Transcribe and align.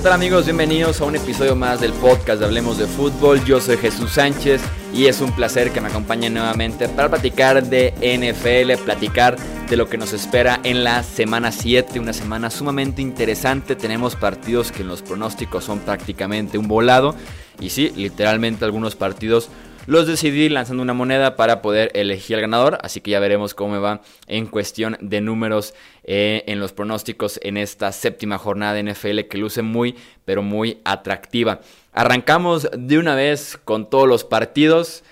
¿Qué 0.00 0.04
tal 0.04 0.14
amigos? 0.14 0.46
Bienvenidos 0.46 0.98
a 1.02 1.04
un 1.04 1.14
episodio 1.14 1.54
más 1.54 1.82
del 1.82 1.92
podcast 1.92 2.40
de 2.40 2.46
Hablemos 2.46 2.78
de 2.78 2.86
Fútbol. 2.86 3.44
Yo 3.44 3.60
soy 3.60 3.76
Jesús 3.76 4.12
Sánchez 4.12 4.62
y 4.94 5.08
es 5.08 5.20
un 5.20 5.30
placer 5.30 5.72
que 5.72 5.82
me 5.82 5.88
acompañen 5.88 6.32
nuevamente 6.32 6.88
para 6.88 7.10
platicar 7.10 7.62
de 7.62 7.92
NFL, 8.00 8.82
platicar 8.82 9.36
de 9.68 9.76
lo 9.76 9.90
que 9.90 9.98
nos 9.98 10.14
espera 10.14 10.58
en 10.64 10.84
la 10.84 11.02
semana 11.02 11.52
7, 11.52 12.00
una 12.00 12.14
semana 12.14 12.48
sumamente 12.48 13.02
interesante. 13.02 13.76
Tenemos 13.76 14.16
partidos 14.16 14.72
que 14.72 14.80
en 14.80 14.88
los 14.88 15.02
pronósticos 15.02 15.64
son 15.64 15.80
prácticamente 15.80 16.56
un 16.56 16.66
volado 16.66 17.14
y 17.60 17.68
sí, 17.68 17.92
literalmente 17.94 18.64
algunos 18.64 18.96
partidos 18.96 19.50
los 19.90 20.06
decidí 20.06 20.48
lanzando 20.48 20.84
una 20.84 20.94
moneda 20.94 21.34
para 21.34 21.62
poder 21.62 21.90
elegir 21.94 22.36
al 22.36 22.42
ganador, 22.42 22.78
así 22.80 23.00
que 23.00 23.10
ya 23.10 23.18
veremos 23.18 23.54
cómo 23.54 23.72
me 23.72 23.80
va 23.80 24.02
en 24.28 24.46
cuestión 24.46 24.96
de 25.00 25.20
números 25.20 25.74
eh, 26.04 26.44
en 26.46 26.60
los 26.60 26.72
pronósticos 26.72 27.40
en 27.42 27.56
esta 27.56 27.90
séptima 27.90 28.38
jornada 28.38 28.74
de 28.74 28.84
NFL 28.84 29.22
que 29.28 29.38
luce 29.38 29.62
muy, 29.62 29.96
pero 30.24 30.44
muy 30.44 30.78
atractiva. 30.84 31.58
Arrancamos 31.92 32.68
de 32.72 32.98
una 32.98 33.16
vez 33.16 33.58
con 33.64 33.90
todos 33.90 34.06
los 34.06 34.22
partidos 34.22 35.02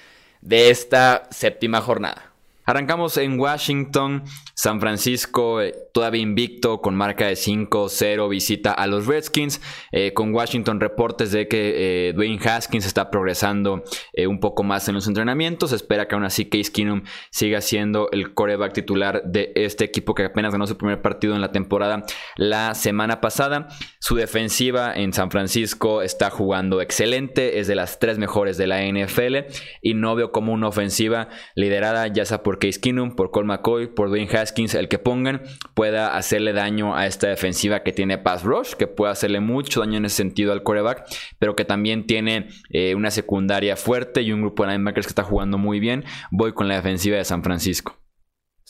de 0.42 0.70
esta 0.70 1.26
séptima 1.32 1.80
jornada. 1.80 2.30
Arrancamos 2.64 3.16
en 3.16 3.40
Washington, 3.40 4.22
San 4.58 4.80
Francisco 4.80 5.62
eh, 5.62 5.72
todavía 5.92 6.20
invicto 6.20 6.80
con 6.80 6.96
marca 6.96 7.28
de 7.28 7.34
5-0 7.34 8.28
visita 8.28 8.72
a 8.72 8.88
los 8.88 9.06
Redskins. 9.06 9.60
Eh, 9.92 10.12
con 10.12 10.34
Washington 10.34 10.80
reportes 10.80 11.30
de 11.30 11.46
que 11.46 12.08
eh, 12.08 12.12
Dwayne 12.12 12.40
Haskins 12.44 12.84
está 12.84 13.08
progresando 13.08 13.84
un 14.26 14.40
poco 14.40 14.64
más 14.64 14.88
en 14.88 14.96
los 14.96 15.06
entrenamientos. 15.06 15.70
espera 15.70 16.08
que 16.08 16.16
aún 16.16 16.24
así 16.24 16.46
Case 16.46 16.72
Keenum 16.72 17.04
siga 17.30 17.60
siendo 17.60 18.10
el 18.10 18.34
coreback 18.34 18.72
titular 18.72 19.22
de 19.24 19.52
este 19.54 19.84
equipo 19.84 20.12
que 20.16 20.24
apenas 20.24 20.50
ganó 20.50 20.66
su 20.66 20.76
primer 20.76 21.02
partido 21.02 21.36
en 21.36 21.40
la 21.40 21.52
temporada 21.52 22.02
la 22.36 22.74
semana 22.74 23.20
pasada. 23.20 23.68
Su 24.00 24.16
defensiva 24.16 24.92
en 24.92 25.12
San 25.12 25.30
Francisco 25.30 26.02
está 26.02 26.30
jugando 26.30 26.80
excelente, 26.80 27.60
es 27.60 27.68
de 27.68 27.76
las 27.76 28.00
tres 28.00 28.18
mejores 28.18 28.56
de 28.56 28.66
la 28.66 28.82
NFL 28.82 29.52
y 29.82 29.94
no 29.94 30.16
veo 30.16 30.32
como 30.32 30.52
una 30.52 30.66
ofensiva 30.66 31.28
liderada 31.54 32.08
ya 32.08 32.24
sea 32.24 32.42
por 32.42 32.58
Case 32.58 32.80
Keenum, 32.80 33.14
por 33.14 33.30
Cole 33.30 33.46
McCoy, 33.46 33.86
por 33.86 34.08
Dwayne 34.08 34.28
Haskins, 34.36 34.47
el 34.56 34.88
que 34.88 34.98
pongan, 34.98 35.42
pueda 35.74 36.16
hacerle 36.16 36.52
daño 36.52 36.96
a 36.96 37.06
esta 37.06 37.28
defensiva 37.28 37.82
que 37.82 37.92
tiene 37.92 38.18
pass 38.18 38.42
rush, 38.42 38.72
que 38.74 38.86
puede 38.86 39.12
hacerle 39.12 39.40
mucho 39.40 39.80
daño 39.80 39.98
en 39.98 40.04
ese 40.04 40.16
sentido 40.16 40.52
al 40.52 40.62
quarterback, 40.62 41.04
pero 41.38 41.56
que 41.56 41.64
también 41.64 42.06
tiene 42.06 42.48
eh, 42.70 42.94
una 42.94 43.10
secundaria 43.10 43.76
fuerte 43.76 44.22
y 44.22 44.32
un 44.32 44.40
grupo 44.40 44.64
de 44.64 44.72
linebackers 44.72 45.06
que 45.06 45.10
está 45.12 45.24
jugando 45.24 45.58
muy 45.58 45.80
bien. 45.80 46.04
Voy 46.30 46.52
con 46.52 46.68
la 46.68 46.76
defensiva 46.76 47.16
de 47.16 47.24
San 47.24 47.42
Francisco. 47.42 47.98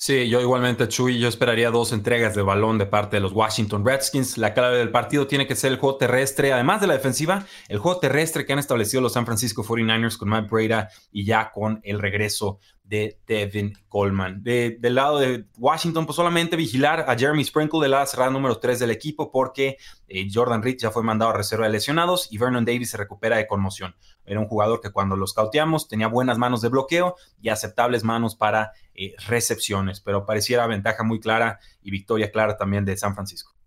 Sí, 0.00 0.28
yo 0.28 0.40
igualmente, 0.40 0.86
Chuy, 0.86 1.18
yo 1.18 1.26
esperaría 1.26 1.72
dos 1.72 1.92
entregas 1.92 2.32
de 2.36 2.42
balón 2.42 2.78
de 2.78 2.86
parte 2.86 3.16
de 3.16 3.20
los 3.20 3.32
Washington 3.32 3.84
Redskins. 3.84 4.38
La 4.38 4.54
clave 4.54 4.78
del 4.78 4.92
partido 4.92 5.26
tiene 5.26 5.48
que 5.48 5.56
ser 5.56 5.72
el 5.72 5.78
juego 5.78 5.96
terrestre, 5.96 6.52
además 6.52 6.80
de 6.80 6.86
la 6.86 6.94
defensiva, 6.94 7.46
el 7.68 7.78
juego 7.78 7.98
terrestre 7.98 8.46
que 8.46 8.52
han 8.52 8.60
establecido 8.60 9.02
los 9.02 9.14
San 9.14 9.26
Francisco 9.26 9.64
49ers 9.64 10.16
con 10.16 10.28
Matt 10.28 10.48
Breda 10.48 10.88
y 11.10 11.24
ya 11.24 11.50
con 11.50 11.80
el 11.82 11.98
regreso 11.98 12.60
de 12.88 13.20
Devin 13.26 13.74
Coleman. 13.88 14.42
del 14.42 14.94
lado 14.94 15.18
de 15.18 15.44
Washington, 15.58 16.06
pues 16.06 16.16
solamente 16.16 16.56
vigilar 16.56 17.04
a 17.06 17.16
Jeremy 17.16 17.44
Sprinkle 17.44 17.80
de 17.80 17.88
la 17.88 18.06
cerrada 18.06 18.30
número 18.30 18.58
3 18.58 18.78
del 18.78 18.90
equipo 18.90 19.30
porque 19.30 19.76
eh, 20.08 20.26
Jordan 20.32 20.62
Reed 20.62 20.78
ya 20.78 20.90
fue 20.90 21.02
mandado 21.02 21.30
a 21.30 21.34
reserva 21.34 21.66
de 21.66 21.72
lesionados 21.72 22.32
y 22.32 22.38
Vernon 22.38 22.64
Davis 22.64 22.90
se 22.90 22.96
recupera 22.96 23.36
de 23.36 23.46
conmoción. 23.46 23.94
Era 24.24 24.40
un 24.40 24.46
jugador 24.46 24.80
que 24.80 24.90
cuando 24.90 25.16
los 25.16 25.34
cauteamos 25.34 25.86
tenía 25.86 26.08
buenas 26.08 26.38
manos 26.38 26.62
de 26.62 26.70
bloqueo 26.70 27.16
y 27.42 27.50
aceptables 27.50 28.04
manos 28.04 28.36
para 28.36 28.72
eh, 28.94 29.14
recepciones, 29.26 30.00
pero 30.00 30.24
pareciera 30.24 30.66
ventaja 30.66 31.04
muy 31.04 31.20
clara 31.20 31.58
y 31.82 31.90
victoria 31.90 32.32
clara 32.32 32.56
también 32.56 32.86
de 32.86 32.96
San 32.96 33.14
Francisco. 33.14 33.57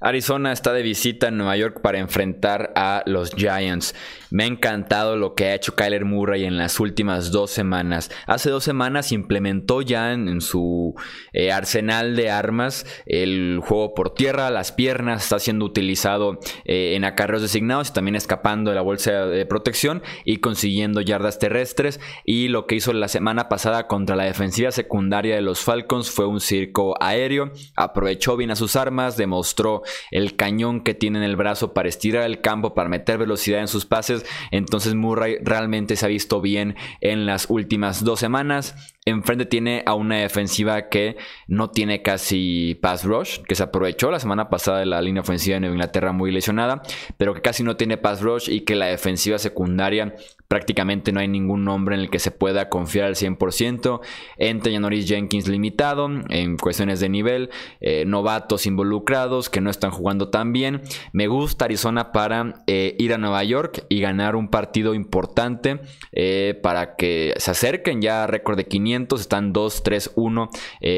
Arizona 0.00 0.52
está 0.52 0.74
de 0.74 0.82
visita 0.82 1.28
en 1.28 1.38
Nueva 1.38 1.56
York 1.56 1.80
para 1.80 1.98
enfrentar 1.98 2.72
a 2.76 3.02
los 3.06 3.30
Giants. 3.34 3.94
Me 4.30 4.44
ha 4.44 4.46
encantado 4.46 5.16
lo 5.16 5.34
que 5.34 5.46
ha 5.46 5.54
hecho 5.54 5.74
Kyler 5.74 6.04
Murray 6.04 6.44
en 6.44 6.58
las 6.58 6.80
últimas 6.80 7.30
dos 7.30 7.50
semanas. 7.50 8.10
Hace 8.26 8.50
dos 8.50 8.62
semanas 8.62 9.12
implementó 9.12 9.80
ya 9.80 10.12
en, 10.12 10.40
su 10.42 10.94
eh, 11.32 11.50
arsenal 11.50 12.14
de 12.14 12.30
armas 12.30 12.84
el 13.06 13.60
juego 13.64 13.94
por 13.94 14.12
tierra, 14.12 14.50
las 14.50 14.72
piernas, 14.72 15.22
está 15.22 15.38
siendo 15.38 15.64
utilizado 15.64 16.40
eh, 16.64 16.94
en 16.94 17.04
acarreos 17.04 17.42
designados 17.42 17.88
y 17.88 17.92
también 17.92 18.16
escapando 18.16 18.70
de 18.70 18.76
la 18.76 18.82
bolsa 18.82 19.26
de 19.26 19.46
protección 19.46 20.02
y 20.24 20.38
consiguiendo 20.38 21.00
yardas 21.00 21.38
terrestres. 21.38 22.00
Y 22.24 22.48
lo 22.48 22.66
que 22.66 22.74
hizo 22.74 22.92
la 22.92 23.08
semana 23.08 23.48
pasada 23.48 23.86
contra 23.86 24.16
la 24.16 24.24
defensiva 24.24 24.72
secundaria 24.72 25.36
de 25.36 25.40
los 25.40 25.60
Falcons 25.60 26.10
fue 26.10 26.26
un 26.26 26.40
circo 26.40 26.94
aéreo. 27.00 27.52
Aprovechó 27.76 28.36
bien 28.36 28.50
a 28.50 28.56
sus 28.56 28.76
armas, 28.76 29.16
demostró 29.16 29.82
el 30.10 30.36
cañón 30.36 30.82
que 30.82 30.94
tiene 30.94 31.18
en 31.18 31.24
el 31.24 31.36
brazo 31.36 31.74
para 31.74 31.88
estirar 31.88 32.24
el 32.24 32.40
campo, 32.40 32.74
para 32.74 32.88
meter 32.88 33.18
velocidad 33.18 33.60
en 33.60 33.68
sus 33.68 33.86
pases. 33.86 34.24
Entonces 34.50 34.94
Murray 34.94 35.38
realmente 35.42 35.96
se 35.96 36.06
ha 36.06 36.08
visto 36.08 36.40
bien 36.40 36.76
en 37.00 37.26
las 37.26 37.46
últimas 37.48 38.04
dos 38.04 38.20
semanas. 38.20 38.74
Enfrente 39.04 39.46
tiene 39.46 39.84
a 39.86 39.94
una 39.94 40.16
defensiva 40.16 40.88
que 40.88 41.16
no 41.46 41.70
tiene 41.70 42.02
casi 42.02 42.76
pass 42.82 43.04
rush, 43.04 43.38
que 43.46 43.54
se 43.54 43.62
aprovechó 43.62 44.10
la 44.10 44.18
semana 44.18 44.48
pasada 44.48 44.80
de 44.80 44.86
la 44.86 45.00
línea 45.00 45.22
ofensiva 45.22 45.60
de 45.60 45.68
Inglaterra 45.68 46.10
muy 46.10 46.32
lesionada, 46.32 46.82
pero 47.16 47.32
que 47.32 47.40
casi 47.40 47.62
no 47.62 47.76
tiene 47.76 47.98
pass 47.98 48.20
rush 48.20 48.50
y 48.50 48.62
que 48.62 48.74
la 48.74 48.86
defensiva 48.86 49.38
secundaria 49.38 50.16
prácticamente 50.48 51.12
no 51.12 51.20
hay 51.20 51.28
ningún 51.28 51.64
nombre 51.64 51.94
en 51.94 52.00
el 52.00 52.10
que 52.10 52.18
se 52.18 52.30
pueda 52.30 52.68
confiar 52.68 53.06
al 53.06 53.14
100%. 53.14 54.00
Entra 54.36 54.72
Janoris 54.72 55.08
Jenkins 55.08 55.48
limitado 55.48 56.08
en 56.28 56.56
cuestiones 56.56 57.00
de 57.00 57.08
nivel, 57.08 57.50
eh, 57.80 58.04
novatos 58.06 58.66
involucrados 58.66 59.50
que 59.50 59.60
no 59.60 59.70
están 59.70 59.90
jugando 59.90 60.28
tan 60.28 60.52
bien. 60.52 60.82
Me 61.12 61.26
gusta 61.26 61.64
Arizona 61.64 62.12
para 62.12 62.62
eh, 62.66 62.94
ir 62.98 63.12
a 63.12 63.18
Nueva 63.18 63.42
York 63.44 63.84
y 63.88 64.00
ganar 64.00 64.36
un 64.36 64.48
partido 64.48 64.94
importante 64.94 65.80
eh, 66.12 66.58
para 66.62 66.96
que 66.96 67.34
se 67.36 67.50
acerquen 67.50 68.02
ya 68.02 68.24
a 68.24 68.26
récord 68.26 68.56
de 68.56 68.66
500. 68.66 69.20
Están 69.20 69.52
2-3-1 69.52 70.50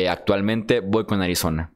actualmente. 0.09 0.81
Voy 0.81 1.05
con 1.05 1.23
Arizona. 1.23 1.73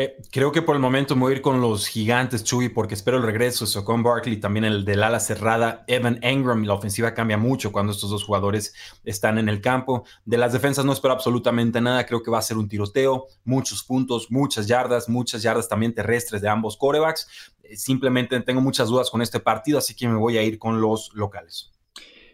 Eh, 0.00 0.16
creo 0.30 0.52
que 0.52 0.62
por 0.62 0.76
el 0.76 0.80
momento 0.80 1.16
me 1.16 1.22
voy 1.22 1.32
a 1.32 1.36
ir 1.38 1.42
con 1.42 1.60
los 1.60 1.88
gigantes, 1.88 2.44
Chuy, 2.44 2.68
porque 2.68 2.94
espero 2.94 3.16
el 3.16 3.24
regreso 3.24 3.64
de 3.64 3.70
Socon 3.72 4.04
Barkley, 4.04 4.36
también 4.36 4.64
el 4.64 4.84
del 4.84 5.02
ala 5.02 5.18
cerrada, 5.18 5.82
Evan 5.88 6.20
Engram. 6.22 6.62
La 6.62 6.74
ofensiva 6.74 7.14
cambia 7.14 7.36
mucho 7.36 7.72
cuando 7.72 7.90
estos 7.90 8.08
dos 8.08 8.22
jugadores 8.22 8.74
están 9.02 9.38
en 9.38 9.48
el 9.48 9.60
campo. 9.60 10.04
De 10.24 10.38
las 10.38 10.52
defensas 10.52 10.84
no 10.84 10.92
espero 10.92 11.14
absolutamente 11.14 11.80
nada. 11.80 12.06
Creo 12.06 12.22
que 12.22 12.30
va 12.30 12.38
a 12.38 12.42
ser 12.42 12.58
un 12.58 12.68
tiroteo, 12.68 13.26
muchos 13.42 13.82
puntos, 13.82 14.30
muchas 14.30 14.68
yardas, 14.68 15.08
muchas 15.08 15.42
yardas 15.42 15.68
también 15.68 15.92
terrestres 15.92 16.42
de 16.42 16.48
ambos 16.48 16.76
corebacks. 16.76 17.26
Eh, 17.64 17.76
simplemente 17.76 18.38
tengo 18.42 18.60
muchas 18.60 18.90
dudas 18.90 19.10
con 19.10 19.20
este 19.20 19.40
partido, 19.40 19.78
así 19.78 19.96
que 19.96 20.06
me 20.06 20.14
voy 20.14 20.38
a 20.38 20.44
ir 20.44 20.60
con 20.60 20.80
los 20.80 21.10
locales. 21.12 21.72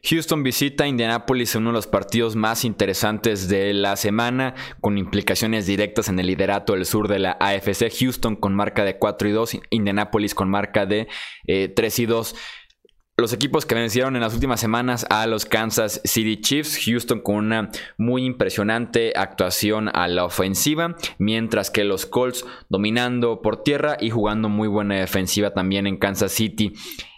Houston 0.04 0.42
visita 0.42 0.87
Indianapolis 0.87 1.54
en 1.54 1.62
uno 1.62 1.70
de 1.70 1.76
los 1.76 1.87
partidos 1.87 2.37
más 2.37 2.65
interesantes 2.65 3.48
de 3.48 3.72
la 3.72 3.97
semana, 3.97 4.54
con 4.81 4.98
implicaciones 4.98 5.66
directas 5.66 6.09
en 6.09 6.19
el 6.19 6.26
liderato 6.26 6.75
del 6.75 6.84
sur 6.84 7.09
de 7.09 7.19
la 7.19 7.37
AFC. 7.41 7.91
Houston 8.00 8.37
con 8.37 8.54
marca 8.54 8.84
de 8.84 8.98
4 8.98 9.28
y 9.28 9.32
2, 9.32 9.59
Indianapolis 9.70 10.34
con 10.34 10.50
marca 10.50 10.84
de 10.84 11.09
3 11.47 11.98
eh, 11.98 12.03
y 12.03 12.06
2. 12.06 12.34
Los 13.16 13.32
equipos 13.32 13.64
que 13.64 13.76
vencieron 13.76 14.16
en 14.16 14.22
las 14.22 14.34
últimas 14.34 14.60
semanas 14.60 15.06
a 15.09 15.28
los 15.28 15.47
Kansas 15.47 16.00
City 16.04 16.41
Chiefs, 16.41 16.81
Houston 16.84 17.20
con 17.20 17.37
una 17.37 17.70
muy 17.97 18.25
impresionante 18.25 19.12
actuación 19.14 19.88
a 19.94 20.09
la 20.09 20.25
ofensiva, 20.25 20.97
mientras 21.19 21.70
que 21.70 21.84
los 21.84 22.06
Colts 22.06 22.44
dominando 22.69 23.41
por 23.41 23.62
tierra 23.62 23.97
y 24.00 24.10
jugando 24.10 24.48
muy 24.48 24.66
buena 24.66 24.97
defensiva 24.97 25.54
también 25.54 25.87
en 25.87 25.97
Kansas 25.97 26.32
City. 26.32 26.72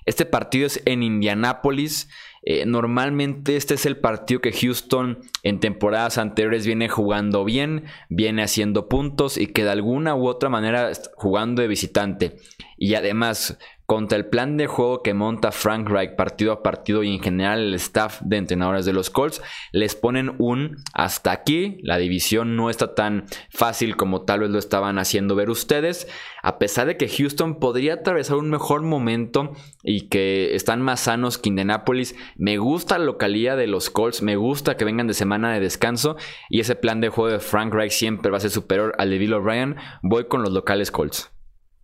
Este 0.05 0.27
partido 0.27 0.67
es 0.67 0.83
en 0.85 1.03
Indianapolis. 1.03 2.11
Eh, 2.49 2.65
normalmente 2.65 3.57
este 3.57 3.75
es 3.75 3.87
el 3.87 3.97
partido 3.97 4.41
que 4.41 4.53
Houston 4.53 5.19
en 5.43 5.59
temporadas 5.59 6.17
anteriores 6.17 6.65
viene 6.65 6.89
jugando 6.89 7.45
bien, 7.45 7.87
viene 8.09 8.45
haciendo 8.45 8.89
puntos 8.89 9.37
y 9.37 9.49
que 9.49 9.65
de 9.65 9.71
alguna 9.71 10.15
u 10.15 10.29
otra 10.29 10.49
manera 10.49 10.93
jugando 11.17 11.61
de 11.61 11.69
visitante. 11.69 12.37
Y 12.77 12.95
además 12.95 13.59
contra 13.87 14.19
el 14.19 14.27
plan 14.27 14.57
de 14.57 14.67
juego 14.67 15.03
que 15.03 15.15
monta 15.15 15.53
Frank 15.53 15.89
Reich 15.89 16.17
partido 16.17 16.53
a 16.53 16.63
partido 16.63 17.05
y 17.05 17.15
en 17.15 17.23
general 17.23 17.61
el 17.61 17.75
staff 17.75 18.21
de 18.23 18.37
entrenadores 18.37 18.85
de 18.85 18.93
los 18.93 19.11
Colts, 19.11 19.41
les 19.73 19.95
ponen 19.95 20.35
un 20.39 20.77
hasta 20.93 21.31
aquí. 21.31 21.79
La 21.83 21.97
división 21.97 22.57
no 22.57 22.69
está 22.69 22.95
tan 22.95 23.27
fácil 23.49 23.97
como 23.97 24.23
tal 24.23 24.41
vez 24.41 24.51
lo 24.51 24.59
estaban 24.59 24.99
haciendo 24.99 25.37
ver 25.37 25.51
ustedes. 25.51 26.09
A 26.43 26.59
pesar 26.59 26.87
de 26.89 26.97
que 26.97 27.09
Houston 27.09 27.59
podría 27.61 27.95
atravesar 27.95 28.37
un 28.37 28.51
mejor 28.51 28.83
momento 28.83 29.53
y 29.83 30.09
que 30.09 30.55
están 30.55 30.83
más 30.83 31.01
sanos 31.01 31.39
que 31.39 31.49
Indianapolis, 31.49 32.17
me 32.37 32.59
gusta 32.59 32.99
la 32.99 33.05
localidad 33.05 33.57
de 33.57 33.69
los 33.69 33.91
Colts, 33.91 34.23
me 34.23 34.37
gusta 34.37 34.77
que 34.77 34.85
vengan 34.85 35.07
de 35.07 35.15
semana 35.15 35.53
de 35.53 35.61
descanso 35.61 36.17
y 36.51 36.61
ese 36.61 36.75
plan 36.75 37.01
de 37.01 37.09
juego 37.09 37.33
de 37.33 37.39
Frank 37.41 37.73
Reich 37.73 37.93
siempre 37.93 38.31
va 38.31 38.39
a 38.39 38.41
ser 38.41 38.51
superior 38.51 38.95
al 38.99 39.11
de 39.11 39.19
Bill 39.19 39.35
O'Brien. 39.35 39.77
Voy 40.03 40.27
con 40.27 40.43
los 40.43 40.53
locales 40.53 40.91
Colts. 40.91 41.36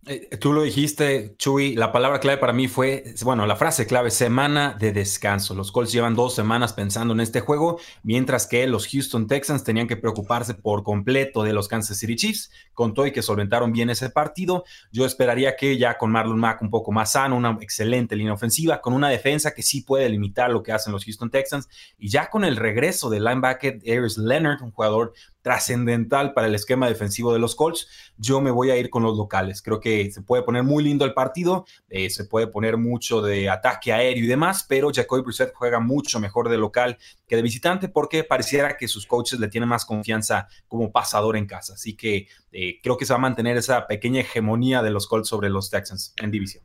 Eh, 0.05 0.35
tú 0.37 0.51
lo 0.51 0.63
dijiste, 0.63 1.33
Chuy, 1.37 1.75
la 1.75 1.93
palabra 1.93 2.19
clave 2.19 2.37
para 2.37 2.51
mí 2.51 2.67
fue, 2.67 3.13
bueno, 3.23 3.45
la 3.45 3.55
frase 3.55 3.87
clave, 3.87 4.11
semana 4.11 4.75
de 4.77 4.91
descanso. 4.91 5.55
Los 5.55 5.71
Colts 5.71 5.93
llevan 5.93 6.13
dos 6.13 6.35
semanas 6.35 6.73
pensando 6.73 7.13
en 7.13 7.21
este 7.21 7.39
juego, 7.39 7.79
mientras 8.03 8.45
que 8.45 8.67
los 8.67 8.85
Houston 8.89 9.27
Texans 9.27 9.63
tenían 9.63 9.87
que 9.87 9.95
preocuparse 9.95 10.55
por 10.55 10.83
completo 10.83 11.43
de 11.43 11.53
los 11.53 11.69
Kansas 11.69 11.97
City 11.97 12.17
Chiefs, 12.17 12.51
con 12.73 12.93
todo 12.93 13.07
y 13.07 13.13
que 13.13 13.21
solventaron 13.21 13.71
bien 13.71 13.89
ese 13.89 14.09
partido. 14.09 14.65
Yo 14.91 15.05
esperaría 15.05 15.55
que 15.55 15.77
ya 15.77 15.97
con 15.97 16.11
Marlon 16.11 16.37
Mack 16.37 16.61
un 16.61 16.69
poco 16.69 16.91
más 16.91 17.13
sano, 17.13 17.37
una 17.37 17.57
excelente 17.61 18.17
línea 18.17 18.33
ofensiva, 18.33 18.81
con 18.81 18.91
una 18.93 19.07
defensa 19.07 19.53
que 19.53 19.63
sí 19.63 19.83
puede 19.83 20.09
limitar 20.09 20.49
lo 20.49 20.63
que 20.63 20.73
hacen 20.73 20.91
los 20.91 21.05
Houston 21.05 21.31
Texans, 21.31 21.69
y 21.97 22.09
ya 22.09 22.29
con 22.29 22.43
el 22.43 22.57
regreso 22.57 23.09
del 23.09 23.23
linebacker 23.23 23.79
Aries 23.87 24.17
Leonard, 24.17 24.63
un 24.63 24.71
jugador 24.71 25.13
trascendental 25.43 26.33
para 26.33 26.47
el 26.47 26.55
esquema 26.55 26.87
defensivo 26.87 27.31
de 27.33 27.37
los 27.37 27.53
Colts, 27.53 27.87
yo 28.17 28.41
me 28.41 28.49
voy 28.49 28.71
a 28.71 28.77
ir 28.77 28.89
con 28.89 29.03
los 29.03 29.15
locales. 29.15 29.61
Creo 29.61 29.79
que 29.79 30.09
se 30.09 30.21
puede 30.21 30.41
poner 30.41 30.63
muy 30.63 30.83
lindo 30.83 31.05
el 31.05 31.13
partido, 31.13 31.65
eh, 31.89 32.09
se 32.09 32.25
puede 32.25 32.47
poner 32.47 32.77
mucho 32.77 33.21
de 33.21 33.49
ataque 33.49 33.93
aéreo 33.93 34.23
y 34.23 34.27
demás, 34.27 34.65
pero 34.67 34.89
Jacoby 34.91 35.21
Brissett 35.21 35.53
juega 35.53 35.79
mucho 35.79 36.19
mejor 36.19 36.49
de 36.49 36.57
local 36.57 36.97
que 37.27 37.35
de 37.35 37.41
visitante 37.41 37.89
porque 37.89 38.23
pareciera 38.23 38.77
que 38.77 38.87
sus 38.87 39.05
coaches 39.05 39.39
le 39.39 39.49
tienen 39.49 39.69
más 39.69 39.85
confianza 39.85 40.47
como 40.67 40.91
pasador 40.91 41.35
en 41.35 41.45
casa. 41.45 41.73
Así 41.73 41.95
que 41.95 42.27
eh, 42.51 42.79
creo 42.81 42.97
que 42.97 43.05
se 43.05 43.13
va 43.13 43.17
a 43.17 43.21
mantener 43.21 43.57
esa 43.57 43.85
pequeña 43.85 44.21
hegemonía 44.21 44.81
de 44.81 44.91
los 44.91 45.07
Colts 45.07 45.27
sobre 45.27 45.49
los 45.49 45.69
Texans 45.69 46.13
en 46.21 46.31
división. 46.31 46.63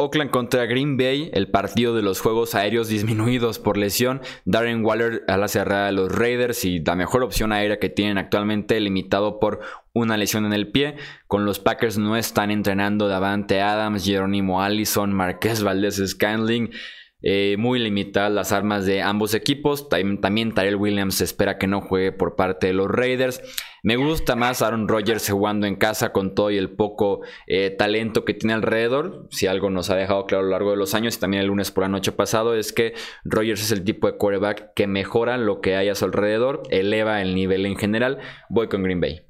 Oakland 0.00 0.30
contra 0.30 0.64
Green 0.66 0.96
Bay, 0.96 1.28
el 1.34 1.50
partido 1.50 1.92
de 1.92 2.02
los 2.02 2.20
juegos 2.20 2.54
aéreos 2.54 2.86
disminuidos 2.86 3.58
por 3.58 3.76
lesión. 3.76 4.20
Darren 4.44 4.84
Waller 4.84 5.24
a 5.26 5.36
la 5.36 5.48
cerrada 5.48 5.86
de 5.86 5.92
los 5.92 6.12
Raiders 6.12 6.64
y 6.64 6.78
la 6.78 6.94
mejor 6.94 7.24
opción 7.24 7.50
aérea 7.50 7.80
que 7.80 7.88
tienen 7.88 8.16
actualmente, 8.16 8.78
limitado 8.78 9.40
por 9.40 9.58
una 9.94 10.16
lesión 10.16 10.46
en 10.46 10.52
el 10.52 10.68
pie. 10.68 10.94
Con 11.26 11.44
los 11.44 11.58
Packers 11.58 11.98
no 11.98 12.16
están 12.16 12.52
entrenando 12.52 13.08
Davante 13.08 13.60
Adams, 13.60 14.04
Jerónimo 14.04 14.62
Allison, 14.62 15.12
Marqués 15.12 15.64
Valdez 15.64 15.96
Scanling. 15.96 16.70
Eh, 17.20 17.56
muy 17.58 17.80
limitadas 17.80 18.30
las 18.30 18.52
armas 18.52 18.86
de 18.86 19.02
ambos 19.02 19.34
equipos. 19.34 19.88
También 19.88 20.54
Tyrell 20.54 20.76
Williams 20.76 21.20
espera 21.20 21.58
que 21.58 21.66
no 21.66 21.80
juegue 21.80 22.12
por 22.12 22.36
parte 22.36 22.68
de 22.68 22.72
los 22.72 22.88
Raiders. 22.88 23.42
Me 23.82 23.96
gusta 23.96 24.36
más 24.36 24.62
Aaron 24.62 24.88
Rodgers 24.88 25.28
jugando 25.30 25.66
en 25.66 25.76
casa 25.76 26.12
con 26.12 26.34
todo 26.34 26.50
y 26.50 26.56
el 26.56 26.70
poco 26.70 27.20
eh, 27.46 27.70
talento 27.70 28.24
que 28.24 28.34
tiene 28.34 28.54
alrededor. 28.54 29.26
Si 29.30 29.46
algo 29.46 29.70
nos 29.70 29.90
ha 29.90 29.96
dejado 29.96 30.26
claro 30.26 30.42
a 30.42 30.46
lo 30.46 30.50
largo 30.50 30.70
de 30.70 30.76
los 30.76 30.94
años 30.94 31.16
y 31.16 31.20
también 31.20 31.42
el 31.42 31.48
lunes 31.48 31.70
por 31.70 31.84
la 31.84 31.88
noche 31.88 32.12
pasado 32.12 32.54
es 32.54 32.72
que 32.72 32.94
Rodgers 33.24 33.62
es 33.62 33.72
el 33.72 33.84
tipo 33.84 34.06
de 34.06 34.16
quarterback 34.16 34.74
que 34.74 34.86
mejora 34.86 35.38
lo 35.38 35.60
que 35.60 35.76
hay 35.76 35.88
a 35.88 35.94
su 35.94 36.04
alrededor, 36.04 36.62
eleva 36.70 37.22
el 37.22 37.34
nivel 37.34 37.66
en 37.66 37.76
general. 37.76 38.18
Voy 38.48 38.68
con 38.68 38.82
Green 38.82 39.00
Bay. 39.00 39.27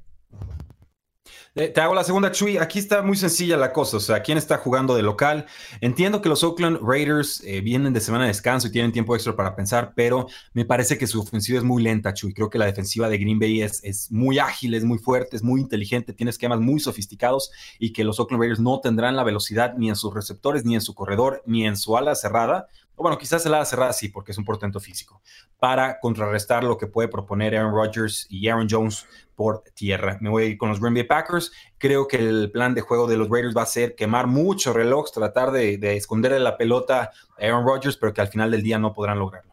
Eh, 1.59 1.67
te 1.67 1.81
hago 1.81 1.93
la 1.93 2.05
segunda, 2.05 2.31
Chuy. 2.31 2.57
Aquí 2.57 2.79
está 2.79 3.01
muy 3.01 3.17
sencilla 3.17 3.57
la 3.57 3.73
cosa. 3.73 3.97
O 3.97 3.99
sea, 3.99 4.21
¿quién 4.21 4.37
está 4.37 4.59
jugando 4.59 4.95
de 4.95 5.03
local? 5.03 5.45
Entiendo 5.81 6.21
que 6.21 6.29
los 6.29 6.41
Oakland 6.41 6.79
Raiders 6.81 7.43
eh, 7.45 7.59
vienen 7.59 7.91
de 7.91 7.99
semana 7.99 8.23
de 8.23 8.29
descanso 8.29 8.69
y 8.69 8.71
tienen 8.71 8.93
tiempo 8.93 9.13
extra 9.13 9.35
para 9.35 9.57
pensar, 9.57 9.91
pero 9.93 10.27
me 10.53 10.63
parece 10.63 10.97
que 10.97 11.05
su 11.05 11.19
ofensiva 11.19 11.57
es 11.57 11.65
muy 11.65 11.83
lenta, 11.83 12.13
Chuy. 12.13 12.33
Creo 12.33 12.49
que 12.49 12.57
la 12.57 12.65
defensiva 12.65 13.09
de 13.09 13.17
Green 13.17 13.39
Bay 13.39 13.61
es, 13.61 13.83
es 13.83 14.09
muy 14.09 14.39
ágil, 14.39 14.73
es 14.73 14.85
muy 14.85 14.99
fuerte, 14.99 15.35
es 15.35 15.43
muy 15.43 15.59
inteligente, 15.59 16.13
tiene 16.13 16.29
esquemas 16.29 16.61
muy 16.61 16.79
sofisticados 16.79 17.51
y 17.77 17.91
que 17.91 18.05
los 18.05 18.21
Oakland 18.21 18.39
Raiders 18.41 18.61
no 18.61 18.79
tendrán 18.79 19.17
la 19.17 19.25
velocidad 19.25 19.73
ni 19.77 19.89
en 19.89 19.97
sus 19.97 20.13
receptores, 20.13 20.63
ni 20.63 20.75
en 20.75 20.81
su 20.81 20.95
corredor, 20.95 21.43
ni 21.45 21.67
en 21.67 21.75
su 21.75 21.97
ala 21.97 22.15
cerrada 22.15 22.67
bueno, 23.03 23.17
quizás 23.17 23.45
el 23.45 23.53
ala 23.53 23.65
cerrada 23.65 23.93
sí, 23.93 24.09
porque 24.09 24.31
es 24.31 24.37
un 24.37 24.45
portento 24.45 24.79
físico, 24.79 25.21
para 25.59 25.99
contrarrestar 25.99 26.63
lo 26.63 26.77
que 26.77 26.87
puede 26.87 27.07
proponer 27.07 27.55
Aaron 27.55 27.73
Rodgers 27.73 28.27
y 28.29 28.47
Aaron 28.47 28.67
Jones 28.69 29.07
por 29.35 29.63
tierra. 29.73 30.17
Me 30.21 30.29
voy 30.29 30.57
con 30.57 30.69
los 30.69 30.79
Green 30.79 30.93
Bay 30.93 31.03
Packers. 31.03 31.51
Creo 31.77 32.07
que 32.07 32.17
el 32.17 32.51
plan 32.51 32.73
de 32.73 32.81
juego 32.81 33.07
de 33.07 33.17
los 33.17 33.29
Raiders 33.29 33.55
va 33.55 33.61
a 33.61 33.67
ser 33.67 33.95
quemar 33.95 34.27
mucho 34.27 34.73
reloj, 34.73 35.11
tratar 35.11 35.51
de, 35.51 35.77
de 35.77 35.95
esconderle 35.95 36.39
la 36.39 36.57
pelota 36.57 37.11
a 37.37 37.45
Aaron 37.45 37.65
Rodgers, 37.65 37.97
pero 37.97 38.13
que 38.13 38.21
al 38.21 38.27
final 38.27 38.51
del 38.51 38.63
día 38.63 38.79
no 38.79 38.93
podrán 38.93 39.19
lograrlo. 39.19 39.49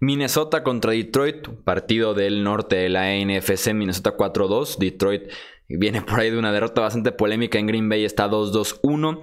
Minnesota 0.00 0.62
contra 0.62 0.92
Detroit, 0.92 1.48
partido 1.62 2.14
del 2.14 2.42
norte 2.42 2.76
de 2.76 2.88
la 2.88 3.14
NFC, 3.14 3.74
Minnesota 3.74 4.16
4-2. 4.16 4.78
Detroit 4.78 5.30
viene 5.68 6.02
por 6.02 6.20
ahí 6.20 6.30
de 6.30 6.38
una 6.38 6.52
derrota 6.52 6.80
bastante 6.80 7.12
polémica 7.12 7.58
en 7.58 7.66
Green 7.66 7.88
Bay, 7.88 8.04
está 8.04 8.28
2-2-1. 8.28 9.20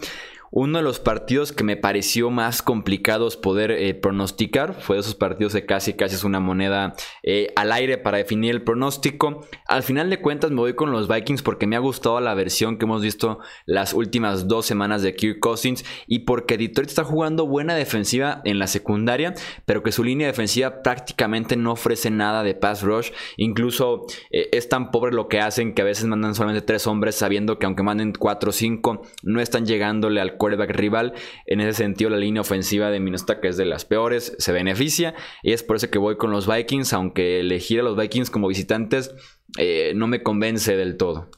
Uno 0.52 0.78
de 0.78 0.84
los 0.84 1.00
partidos 1.00 1.52
que 1.52 1.64
me 1.64 1.76
pareció 1.76 2.30
más 2.30 2.62
complicados 2.62 3.36
poder 3.36 3.72
eh, 3.72 3.94
pronosticar 3.94 4.74
fue 4.74 4.96
de 4.96 5.02
esos 5.02 5.16
partidos 5.16 5.54
de 5.54 5.66
casi 5.66 5.94
casi 5.94 6.16
es 6.16 6.24
una 6.24 6.40
moneda 6.40 6.96
eh, 7.24 7.52
al 7.56 7.72
aire 7.72 7.98
para 7.98 8.18
definir 8.18 8.52
el 8.52 8.64
pronóstico. 8.64 9.46
Al 9.68 9.84
final 9.84 10.10
de 10.10 10.22
cuentas 10.22 10.52
me 10.52 10.58
voy 10.58 10.74
con 10.74 10.92
los 10.92 11.08
Vikings 11.08 11.42
porque 11.42 11.68
me 11.68 11.76
ha 11.76 11.80
gustado 11.80 12.20
la 12.22 12.34
versión 12.34 12.78
que 12.78 12.86
hemos 12.86 13.02
visto 13.02 13.40
las 13.66 13.94
últimas 13.94 14.48
dos 14.48 14.66
semanas 14.66 15.02
de 15.02 15.16
Kirk 15.16 15.40
Cousins 15.40 15.84
y 16.08 16.20
porque 16.20 16.58
Detroit 16.58 16.90
está 16.90 17.04
jugando 17.04 17.46
buena 17.46 17.76
defensiva 17.76 18.42
en 18.46 18.60
la 18.60 18.68
secundaria, 18.68 19.34
pero 19.66 19.84
que 19.84 19.92
su 19.92 20.04
línea 20.04 20.28
defensiva 20.28 20.82
prácticamente 20.82 21.58
no 21.58 21.74
ofrece 21.74 22.10
nada 22.10 22.44
de 22.44 22.56
pass 22.56 22.84
rush. 22.84 23.12
Incluso 23.36 24.06
eh, 24.32 24.50
es 24.54 24.70
tan 24.70 24.92
pobre 24.92 25.14
lo 25.14 25.28
que 25.28 25.42
hacen 25.42 25.74
que 25.74 25.82
a 25.82 25.86
veces 25.86 26.06
mandan 26.06 26.36
solamente 26.36 26.66
tres 26.66 26.88
hombres 26.88 27.16
sabiendo 27.16 27.60
que 27.60 27.66
aunque 27.66 27.84
manden 27.84 28.14
cuatro 28.14 28.52
o 28.52 28.54
cinco 28.54 29.02
no 29.24 29.42
están 29.42 29.66
llegándole 29.66 30.22
al 30.22 30.37
rival. 30.40 31.14
En 31.46 31.62
ese 31.62 31.74
sentido, 31.74 32.10
la 32.10 32.18
línea 32.18 32.42
ofensiva 32.42 32.90
de 32.90 33.00
Minnesota, 33.00 33.40
que 33.40 33.48
es 33.48 33.58
de 33.58 33.66
las 33.66 33.86
peores, 33.86 34.36
se 34.38 34.52
beneficia. 34.52 35.16
Y 35.44 35.54
es 35.54 35.64
por 35.64 35.76
eso 35.76 35.90
que 35.90 36.00
voy 36.00 36.18
con 36.18 36.32
los 36.32 36.48
Vikings, 36.48 36.94
aunque 36.94 37.40
elegir 37.40 37.80
a 37.80 37.84
los 37.84 37.98
Vikings 37.98 38.30
como 38.30 38.48
visitantes 38.48 39.14
eh, 39.58 39.94
no 39.96 40.08
me 40.08 40.24
convence 40.24 40.76
del 40.76 40.98
todo. 40.98 41.30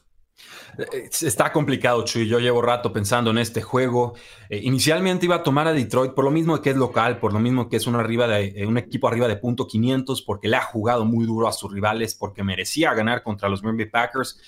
Eh, 0.78 1.08
está 1.20 1.52
complicado, 1.52 2.04
Chuy. 2.04 2.26
Yo 2.26 2.38
llevo 2.38 2.62
rato 2.62 2.92
pensando 2.92 3.30
en 3.30 3.38
este 3.38 3.62
juego. 3.62 4.14
Eh, 4.48 4.60
inicialmente 4.62 5.26
iba 5.26 5.36
a 5.36 5.42
tomar 5.42 5.66
a 5.68 5.72
Detroit 5.72 6.12
por 6.12 6.24
lo 6.24 6.30
mismo 6.30 6.60
que 6.60 6.70
es 6.70 6.76
local, 6.76 7.18
por 7.18 7.32
lo 7.32 7.40
mismo 7.40 7.68
que 7.68 7.76
es 7.76 7.86
un, 7.86 7.94
arriba 7.94 8.26
de, 8.26 8.66
un 8.66 8.78
equipo 8.78 9.08
arriba 9.08 9.28
de 9.28 9.36
punto 9.36 9.66
500, 9.66 10.22
porque 10.22 10.48
le 10.48 10.56
ha 10.56 10.62
jugado 10.62 11.04
muy 11.04 11.26
duro 11.26 11.48
a 11.48 11.52
sus 11.52 11.72
rivales, 11.72 12.14
porque 12.14 12.42
merecía 12.42 12.94
ganar 12.94 13.22
contra 13.22 13.48
los 13.48 13.62
Green 13.62 13.76
Bay 13.76 13.86
Packers 13.86 14.40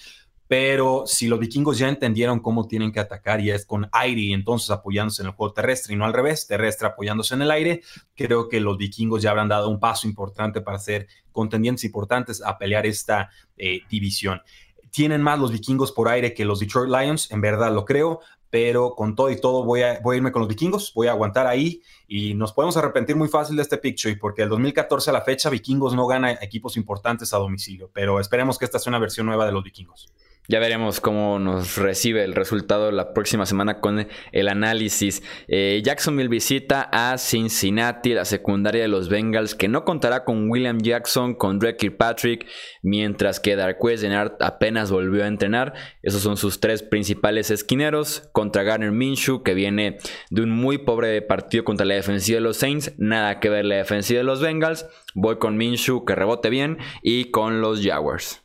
pero 0.52 1.04
si 1.06 1.28
los 1.28 1.38
vikingos 1.38 1.78
ya 1.78 1.88
entendieron 1.88 2.40
cómo 2.40 2.68
tienen 2.68 2.92
que 2.92 3.00
atacar 3.00 3.40
y 3.40 3.50
es 3.50 3.64
con 3.64 3.88
aire 3.90 4.20
y 4.20 4.32
entonces 4.34 4.68
apoyándose 4.68 5.22
en 5.22 5.28
el 5.28 5.34
juego 5.34 5.54
terrestre 5.54 5.94
y 5.94 5.96
no 5.96 6.04
al 6.04 6.12
revés, 6.12 6.46
terrestre 6.46 6.88
apoyándose 6.88 7.34
en 7.34 7.40
el 7.40 7.50
aire, 7.50 7.80
creo 8.14 8.50
que 8.50 8.60
los 8.60 8.76
vikingos 8.76 9.22
ya 9.22 9.30
habrán 9.30 9.48
dado 9.48 9.70
un 9.70 9.80
paso 9.80 10.06
importante 10.06 10.60
para 10.60 10.78
ser 10.78 11.08
contendientes 11.30 11.84
importantes 11.84 12.42
a 12.44 12.58
pelear 12.58 12.84
esta 12.84 13.30
eh, 13.56 13.80
división. 13.88 14.42
Tienen 14.90 15.22
más 15.22 15.38
los 15.38 15.52
vikingos 15.52 15.90
por 15.90 16.10
aire 16.10 16.34
que 16.34 16.44
los 16.44 16.60
Detroit 16.60 16.90
Lions, 16.90 17.30
en 17.30 17.40
verdad 17.40 17.72
lo 17.72 17.86
creo, 17.86 18.20
pero 18.50 18.94
con 18.94 19.14
todo 19.14 19.30
y 19.30 19.40
todo 19.40 19.64
voy 19.64 19.80
a, 19.80 20.02
irme 20.14 20.32
con 20.32 20.40
los 20.40 20.50
vikingos, 20.50 20.92
voy 20.94 21.06
a 21.06 21.12
aguantar 21.12 21.46
ahí 21.46 21.80
y 22.06 22.34
nos 22.34 22.52
podemos 22.52 22.76
arrepentir 22.76 23.16
muy 23.16 23.28
fácil 23.28 23.56
de 23.56 23.62
este 23.62 23.78
picture 23.78 24.14
porque 24.16 24.42
el 24.42 24.50
2014 24.50 25.08
a 25.08 25.14
la 25.14 25.22
fecha 25.22 25.48
vikingos 25.48 25.94
no 25.94 26.06
gana 26.06 26.32
equipos 26.32 26.76
importantes 26.76 27.32
a 27.32 27.38
domicilio, 27.38 27.90
pero 27.94 28.20
esperemos 28.20 28.58
que 28.58 28.66
esta 28.66 28.78
sea 28.78 28.90
una 28.90 28.98
versión 28.98 29.24
nueva 29.24 29.46
de 29.46 29.52
los 29.52 29.64
vikingos. 29.64 30.12
Ya 30.52 30.60
veremos 30.60 31.00
cómo 31.00 31.38
nos 31.38 31.78
recibe 31.78 32.24
el 32.24 32.34
resultado 32.34 32.92
la 32.92 33.14
próxima 33.14 33.46
semana 33.46 33.80
con 33.80 34.06
el 34.32 34.48
análisis. 34.48 35.22
Eh, 35.48 35.80
Jacksonville 35.82 36.28
visita 36.28 36.90
a 36.92 37.16
Cincinnati, 37.16 38.12
la 38.12 38.26
secundaria 38.26 38.82
de 38.82 38.88
los 38.88 39.08
Bengals, 39.08 39.54
que 39.54 39.68
no 39.68 39.86
contará 39.86 40.24
con 40.24 40.50
William 40.50 40.78
Jackson, 40.82 41.36
con 41.36 41.58
Drake 41.58 41.78
Kirkpatrick, 41.78 42.46
mientras 42.82 43.40
que 43.40 43.56
Darquez 43.56 44.02
Denard 44.02 44.32
apenas 44.40 44.90
volvió 44.90 45.24
a 45.24 45.28
entrenar. 45.28 45.72
Esos 46.02 46.20
son 46.20 46.36
sus 46.36 46.60
tres 46.60 46.82
principales 46.82 47.50
esquineros. 47.50 48.28
Contra 48.32 48.62
Garner 48.62 48.92
Minshew, 48.92 49.42
que 49.42 49.54
viene 49.54 50.00
de 50.28 50.42
un 50.42 50.50
muy 50.50 50.76
pobre 50.76 51.22
partido 51.22 51.64
contra 51.64 51.86
la 51.86 51.94
defensiva 51.94 52.36
de 52.36 52.42
los 52.42 52.58
Saints. 52.58 52.92
Nada 52.98 53.40
que 53.40 53.48
ver 53.48 53.64
la 53.64 53.76
defensiva 53.76 54.18
de 54.18 54.24
los 54.24 54.42
Bengals. 54.42 54.84
Voy 55.14 55.38
con 55.38 55.56
Minshew, 55.56 56.04
que 56.04 56.14
rebote 56.14 56.50
bien, 56.50 56.76
y 57.02 57.30
con 57.30 57.62
los 57.62 57.82
Jaguars. 57.82 58.41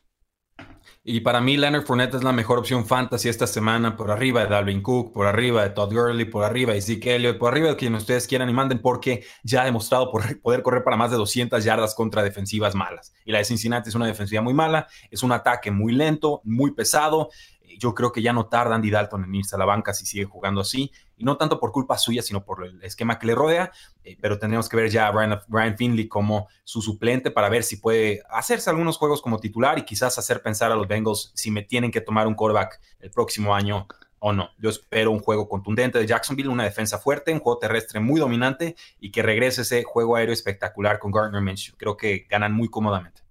Y 1.09 1.21
para 1.21 1.39
mí, 1.39 1.55
Leonard 1.55 1.85
Fournette 1.85 2.15
es 2.15 2.23
la 2.25 2.33
mejor 2.33 2.59
opción 2.59 2.85
fantasy 2.85 3.29
esta 3.29 3.47
semana, 3.47 3.95
por 3.95 4.11
arriba 4.11 4.41
de 4.41 4.49
Dalvin 4.49 4.81
Cook, 4.81 5.13
por 5.13 5.25
arriba 5.25 5.63
de 5.63 5.69
Todd 5.69 5.93
Gurley, 5.93 6.25
por 6.25 6.43
arriba 6.43 6.73
de 6.73 6.81
Zeke 6.81 7.15
Elliott, 7.15 7.37
por 7.37 7.53
arriba 7.53 7.69
de 7.69 7.75
quien 7.77 7.95
ustedes 7.95 8.27
quieran 8.27 8.49
y 8.49 8.53
manden, 8.53 8.79
porque 8.81 9.23
ya 9.41 9.61
ha 9.61 9.65
demostrado 9.65 10.11
poder 10.11 10.61
correr 10.61 10.83
para 10.83 10.97
más 10.97 11.09
de 11.09 11.15
200 11.15 11.63
yardas 11.63 11.95
contra 11.95 12.23
defensivas 12.23 12.75
malas. 12.75 13.13
Y 13.23 13.31
la 13.31 13.37
de 13.37 13.45
Cincinnati 13.45 13.87
es 13.87 13.95
una 13.95 14.05
defensiva 14.05 14.41
muy 14.41 14.53
mala, 14.53 14.85
es 15.09 15.23
un 15.23 15.31
ataque 15.31 15.71
muy 15.71 15.93
lento, 15.93 16.41
muy 16.43 16.71
pesado, 16.71 17.29
yo 17.77 17.93
creo 17.93 18.11
que 18.11 18.21
ya 18.21 18.33
no 18.33 18.47
tarda 18.47 18.75
Andy 18.75 18.89
Dalton 18.89 19.23
en 19.23 19.35
irse 19.35 19.55
a 19.55 19.59
la 19.59 19.65
banca 19.65 19.93
si 19.93 20.05
sigue 20.05 20.25
jugando 20.25 20.61
así, 20.61 20.91
y 21.15 21.23
no 21.23 21.37
tanto 21.37 21.59
por 21.59 21.71
culpa 21.71 21.97
suya, 21.97 22.21
sino 22.21 22.43
por 22.43 22.65
el 22.65 22.83
esquema 22.83 23.17
que 23.19 23.27
le 23.27 23.35
rodea, 23.35 23.71
eh, 24.03 24.17
pero 24.21 24.37
tendremos 24.37 24.69
que 24.69 24.77
ver 24.77 24.89
ya 24.89 25.07
a 25.07 25.11
Brian, 25.47 25.77
Finley 25.77 26.07
como 26.07 26.47
su 26.63 26.81
suplente 26.81 27.31
para 27.31 27.49
ver 27.49 27.63
si 27.63 27.77
puede 27.77 28.21
hacerse 28.29 28.69
algunos 28.69 28.97
juegos 28.97 29.21
como 29.21 29.39
titular 29.39 29.79
y 29.79 29.83
quizás 29.83 30.17
hacer 30.17 30.41
pensar 30.41 30.71
a 30.71 30.75
los 30.75 30.87
Bengals 30.87 31.31
si 31.35 31.51
me 31.51 31.63
tienen 31.63 31.91
que 31.91 32.01
tomar 32.01 32.27
un 32.27 32.35
quarterback 32.35 32.79
el 32.99 33.11
próximo 33.11 33.55
año 33.55 33.87
o 34.19 34.33
no. 34.33 34.49
Yo 34.57 34.69
espero 34.69 35.11
un 35.11 35.19
juego 35.19 35.47
contundente 35.47 35.99
de 35.99 36.07
Jacksonville, 36.07 36.49
una 36.49 36.63
defensa 36.63 36.97
fuerte, 36.97 37.33
un 37.33 37.39
juego 37.39 37.59
terrestre 37.59 37.99
muy 37.99 38.19
dominante 38.19 38.75
y 38.99 39.11
que 39.11 39.21
regrese 39.21 39.61
ese 39.61 39.83
juego 39.83 40.15
aéreo 40.15 40.33
espectacular 40.33 40.99
con 40.99 41.11
Gardner 41.11 41.41
Minshew. 41.41 41.75
Creo 41.77 41.97
que 41.97 42.25
ganan 42.29 42.53
muy 42.53 42.69
cómodamente. 42.69 43.26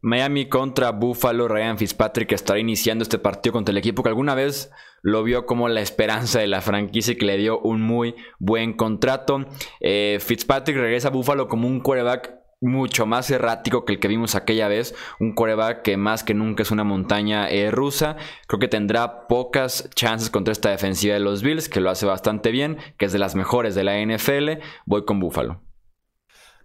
Miami 0.00 0.48
contra 0.48 0.92
Buffalo, 0.92 1.48
Ryan 1.48 1.78
Fitzpatrick 1.78 2.32
estará 2.32 2.58
iniciando 2.58 3.02
este 3.02 3.18
partido 3.18 3.52
contra 3.52 3.72
el 3.72 3.78
equipo 3.78 4.02
que 4.02 4.08
alguna 4.08 4.34
vez 4.34 4.70
lo 5.02 5.22
vio 5.22 5.46
como 5.46 5.68
la 5.68 5.80
esperanza 5.80 6.40
de 6.40 6.46
la 6.46 6.60
franquicia 6.60 7.12
y 7.12 7.16
que 7.16 7.26
le 7.26 7.36
dio 7.36 7.60
un 7.60 7.80
muy 7.82 8.14
buen 8.38 8.72
contrato. 8.72 9.46
Eh, 9.80 10.18
Fitzpatrick 10.20 10.76
regresa 10.76 11.08
a 11.08 11.10
Buffalo 11.12 11.48
como 11.48 11.68
un 11.68 11.80
quarterback 11.80 12.36
mucho 12.60 13.06
más 13.06 13.30
errático 13.30 13.84
que 13.84 13.94
el 13.94 14.00
que 14.00 14.08
vimos 14.08 14.34
aquella 14.34 14.68
vez. 14.68 14.94
Un 15.20 15.34
quarterback 15.34 15.82
que 15.82 15.96
más 15.96 16.24
que 16.24 16.34
nunca 16.34 16.62
es 16.62 16.70
una 16.70 16.84
montaña 16.84 17.48
eh, 17.48 17.70
rusa. 17.70 18.16
Creo 18.46 18.58
que 18.58 18.68
tendrá 18.68 19.26
pocas 19.28 19.90
chances 19.94 20.30
contra 20.30 20.52
esta 20.52 20.70
defensiva 20.70 21.14
de 21.14 21.20
los 21.20 21.42
Bills, 21.42 21.68
que 21.68 21.80
lo 21.80 21.90
hace 21.90 22.06
bastante 22.06 22.50
bien, 22.50 22.78
que 22.98 23.06
es 23.06 23.12
de 23.12 23.18
las 23.18 23.34
mejores 23.34 23.74
de 23.74 23.84
la 23.84 24.00
NFL. 24.00 24.62
Voy 24.86 25.04
con 25.04 25.20
Buffalo. 25.20 25.65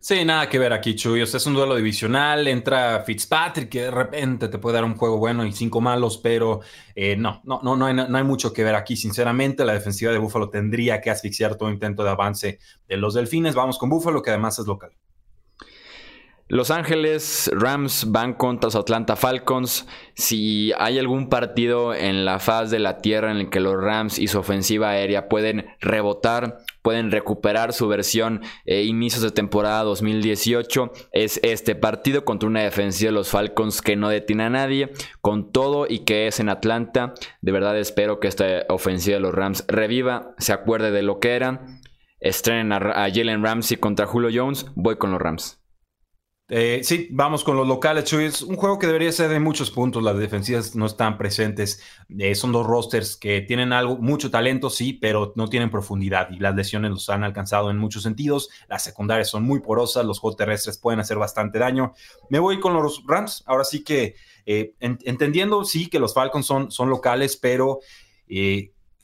Sí, 0.03 0.25
nada 0.25 0.49
que 0.49 0.57
ver 0.57 0.73
aquí, 0.73 0.95
Chuy. 0.95 1.21
O 1.21 1.27
sea, 1.27 1.37
es 1.37 1.45
un 1.45 1.53
duelo 1.53 1.75
divisional. 1.75 2.47
Entra 2.47 3.03
Fitzpatrick, 3.05 3.69
que 3.69 3.83
de 3.83 3.91
repente 3.91 4.47
te 4.47 4.57
puede 4.57 4.73
dar 4.73 4.83
un 4.83 4.95
juego 4.95 5.17
bueno 5.17 5.45
y 5.45 5.51
cinco 5.51 5.79
malos, 5.79 6.17
pero 6.17 6.61
eh, 6.95 7.15
no, 7.15 7.39
no, 7.43 7.59
no, 7.61 7.75
no 7.75 7.85
hay, 7.85 7.93
no 7.93 8.17
hay 8.17 8.23
mucho 8.23 8.51
que 8.51 8.63
ver 8.63 8.73
aquí. 8.73 8.97
Sinceramente, 8.97 9.63
la 9.63 9.73
defensiva 9.73 10.11
de 10.11 10.17
Buffalo 10.17 10.49
tendría 10.49 11.01
que 11.01 11.11
asfixiar 11.11 11.55
todo 11.55 11.69
intento 11.69 12.03
de 12.03 12.09
avance 12.09 12.59
de 12.87 12.97
los 12.97 13.13
Delfines. 13.13 13.53
Vamos 13.53 13.77
con 13.77 13.89
Buffalo, 13.89 14.23
que 14.23 14.31
además 14.31 14.57
es 14.57 14.65
local. 14.65 14.91
Los 16.51 16.69
Ángeles 16.69 17.49
Rams 17.53 18.11
van 18.11 18.33
contra 18.33 18.67
los 18.67 18.75
Atlanta 18.75 19.15
Falcons. 19.15 19.87
Si 20.15 20.73
hay 20.77 20.99
algún 20.99 21.29
partido 21.29 21.93
en 21.95 22.25
la 22.25 22.39
faz 22.39 22.69
de 22.69 22.79
la 22.79 22.97
tierra 22.97 23.31
en 23.31 23.37
el 23.37 23.49
que 23.49 23.61
los 23.61 23.81
Rams 23.81 24.19
y 24.19 24.27
su 24.27 24.39
ofensiva 24.39 24.89
aérea 24.89 25.29
pueden 25.29 25.67
rebotar, 25.79 26.57
pueden 26.81 27.09
recuperar 27.09 27.71
su 27.71 27.87
versión 27.87 28.41
eh, 28.65 28.83
inicios 28.83 29.23
de 29.23 29.31
temporada 29.31 29.83
2018, 29.83 30.91
es 31.13 31.39
este 31.41 31.73
partido 31.75 32.25
contra 32.25 32.49
una 32.49 32.63
defensiva 32.63 33.11
de 33.11 33.15
los 33.15 33.29
Falcons 33.29 33.81
que 33.81 33.95
no 33.95 34.09
detiene 34.09 34.43
a 34.43 34.49
nadie, 34.49 34.91
con 35.21 35.53
todo 35.53 35.85
y 35.87 35.99
que 35.99 36.27
es 36.27 36.41
en 36.41 36.49
Atlanta. 36.49 37.13
De 37.39 37.53
verdad 37.53 37.79
espero 37.79 38.19
que 38.19 38.27
esta 38.27 38.65
ofensiva 38.67 39.15
de 39.15 39.21
los 39.21 39.33
Rams 39.33 39.63
reviva, 39.69 40.35
se 40.37 40.51
acuerde 40.51 40.91
de 40.91 41.01
lo 41.01 41.21
que 41.21 41.33
era. 41.33 41.61
Estrenen 42.19 42.73
a, 42.73 43.05
a 43.05 43.09
Jalen 43.09 43.41
Ramsey 43.41 43.77
contra 43.77 44.05
Julio 44.05 44.29
Jones. 44.33 44.65
Voy 44.75 44.97
con 44.97 45.11
los 45.11 45.21
Rams. 45.21 45.60
Eh, 46.53 46.81
sí, 46.83 47.07
vamos 47.11 47.45
con 47.45 47.55
los 47.55 47.65
locales, 47.65 48.03
Chuy. 48.03 48.25
Es 48.25 48.41
un 48.41 48.57
juego 48.57 48.77
que 48.77 48.85
debería 48.85 49.09
ser 49.13 49.29
de 49.29 49.39
muchos 49.39 49.71
puntos. 49.71 50.03
Las 50.03 50.17
defensivas 50.17 50.75
no 50.75 50.85
están 50.85 51.17
presentes. 51.17 51.81
Eh, 52.19 52.35
son 52.35 52.51
dos 52.51 52.67
rosters 52.67 53.15
que 53.15 53.39
tienen 53.39 53.71
algo, 53.71 53.95
mucho 53.95 54.29
talento, 54.29 54.69
sí, 54.69 54.91
pero 54.91 55.31
no 55.37 55.47
tienen 55.47 55.71
profundidad 55.71 56.29
y 56.29 56.39
las 56.39 56.53
lesiones 56.53 56.91
los 56.91 57.09
han 57.09 57.23
alcanzado 57.23 57.71
en 57.71 57.77
muchos 57.77 58.03
sentidos. 58.03 58.49
Las 58.67 58.83
secundarias 58.83 59.29
son 59.29 59.43
muy 59.43 59.61
porosas, 59.61 60.05
los 60.05 60.19
juegos 60.19 60.35
terrestres 60.35 60.77
pueden 60.77 60.99
hacer 60.99 61.17
bastante 61.17 61.57
daño. 61.57 61.93
Me 62.27 62.39
voy 62.39 62.59
con 62.59 62.73
los 62.73 63.01
Rams. 63.07 63.45
Ahora 63.47 63.63
sí 63.63 63.81
que, 63.85 64.15
eh, 64.45 64.73
entendiendo, 64.81 65.63
sí, 65.63 65.87
que 65.87 65.99
los 65.99 66.13
Falcons 66.13 66.45
son, 66.45 66.69
son 66.69 66.89
locales, 66.89 67.37
pero 67.37 67.79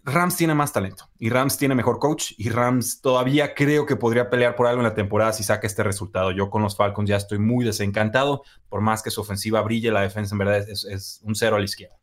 Rams 0.09 0.37
tiene 0.37 0.55
más 0.55 0.71
talento 0.71 1.09
y 1.19 1.29
Rams 1.29 1.57
tiene 1.57 1.75
mejor 1.75 1.99
coach 1.99 2.31
y 2.37 2.47
Rams 2.47 3.01
todavía 3.01 3.53
creo 3.53 3.85
que 3.85 3.97
podría 3.97 4.29
pelear 4.29 4.55
por 4.55 4.65
algo 4.65 4.79
en 4.79 4.87
la 4.87 4.93
temporada 4.93 5.33
si 5.33 5.43
saca 5.43 5.67
este 5.67 5.83
resultado. 5.83 6.31
Yo 6.31 6.49
con 6.49 6.61
los 6.61 6.77
Falcons 6.77 7.09
ya 7.09 7.17
estoy 7.17 7.39
muy 7.39 7.65
desencantado, 7.65 8.43
por 8.69 8.79
más 8.79 9.03
que 9.03 9.11
su 9.11 9.19
ofensiva 9.19 9.61
brille, 9.61 9.91
la 9.91 9.99
defensa 9.99 10.33
en 10.33 10.39
verdad 10.39 10.59
es, 10.59 10.85
es 10.85 11.19
un 11.23 11.35
cero 11.35 11.57
a 11.57 11.59
la 11.59 11.65
izquierda. 11.65 11.97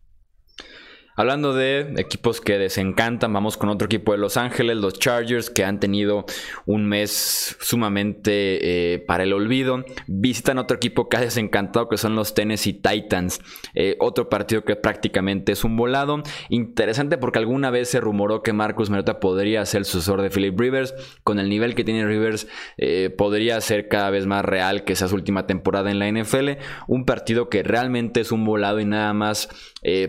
Hablando 1.16 1.54
de 1.54 1.94
equipos 1.98 2.40
que 2.40 2.58
desencantan, 2.58 3.32
vamos 3.32 3.56
con 3.56 3.68
otro 3.68 3.86
equipo 3.86 4.10
de 4.10 4.18
Los 4.18 4.36
Ángeles, 4.36 4.78
los 4.78 4.98
Chargers, 4.98 5.48
que 5.48 5.64
han 5.64 5.78
tenido 5.78 6.24
un 6.66 6.86
mes 6.86 7.56
sumamente 7.60 8.94
eh, 8.94 8.98
para 8.98 9.22
el 9.22 9.32
olvido. 9.32 9.84
Visitan 10.08 10.58
otro 10.58 10.76
equipo 10.76 11.08
que 11.08 11.16
ha 11.16 11.20
desencantado, 11.20 11.88
que 11.88 11.98
son 11.98 12.16
los 12.16 12.34
Tennessee 12.34 12.72
Titans. 12.72 13.40
Eh, 13.74 13.96
otro 14.00 14.28
partido 14.28 14.64
que 14.64 14.74
prácticamente 14.74 15.52
es 15.52 15.62
un 15.62 15.76
volado. 15.76 16.20
Interesante 16.48 17.16
porque 17.16 17.38
alguna 17.38 17.70
vez 17.70 17.90
se 17.90 18.00
rumoró 18.00 18.42
que 18.42 18.52
Marcus 18.52 18.90
Mariota 18.90 19.20
podría 19.20 19.64
ser 19.66 19.82
el 19.82 19.84
sucesor 19.84 20.20
de 20.20 20.30
Philip 20.30 20.58
Rivers. 20.58 20.94
Con 21.22 21.38
el 21.38 21.48
nivel 21.48 21.76
que 21.76 21.84
tiene 21.84 22.04
Rivers, 22.06 22.48
eh, 22.76 23.14
podría 23.16 23.60
ser 23.60 23.86
cada 23.86 24.10
vez 24.10 24.26
más 24.26 24.44
real 24.44 24.82
que 24.82 24.96
sea 24.96 25.06
su 25.06 25.14
última 25.14 25.46
temporada 25.46 25.92
en 25.92 26.00
la 26.00 26.08
NFL. 26.08 26.58
Un 26.88 27.04
partido 27.04 27.48
que 27.48 27.62
realmente 27.62 28.20
es 28.20 28.32
un 28.32 28.44
volado 28.44 28.80
y 28.80 28.84
nada 28.84 29.12
más 29.12 29.48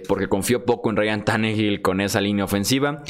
porque 0.08 0.28
confío 0.28 0.66
poco 0.66 0.90
en 0.90 0.96
Ryan 0.96 1.26
Tannehill 1.26 1.82
con 1.82 2.02
esa 2.02 2.22
línea 2.22 2.46
ofensiva. 2.46 3.04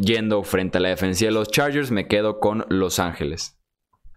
Yendo 0.00 0.42
frente 0.42 0.78
a 0.78 0.80
la 0.80 0.90
defensiva 0.90 1.28
de 1.28 1.34
los 1.34 1.48
Chargers, 1.48 1.90
me 1.90 2.06
quedo 2.06 2.40
con 2.40 2.66
Los 2.68 2.98
Ángeles. 2.98 3.57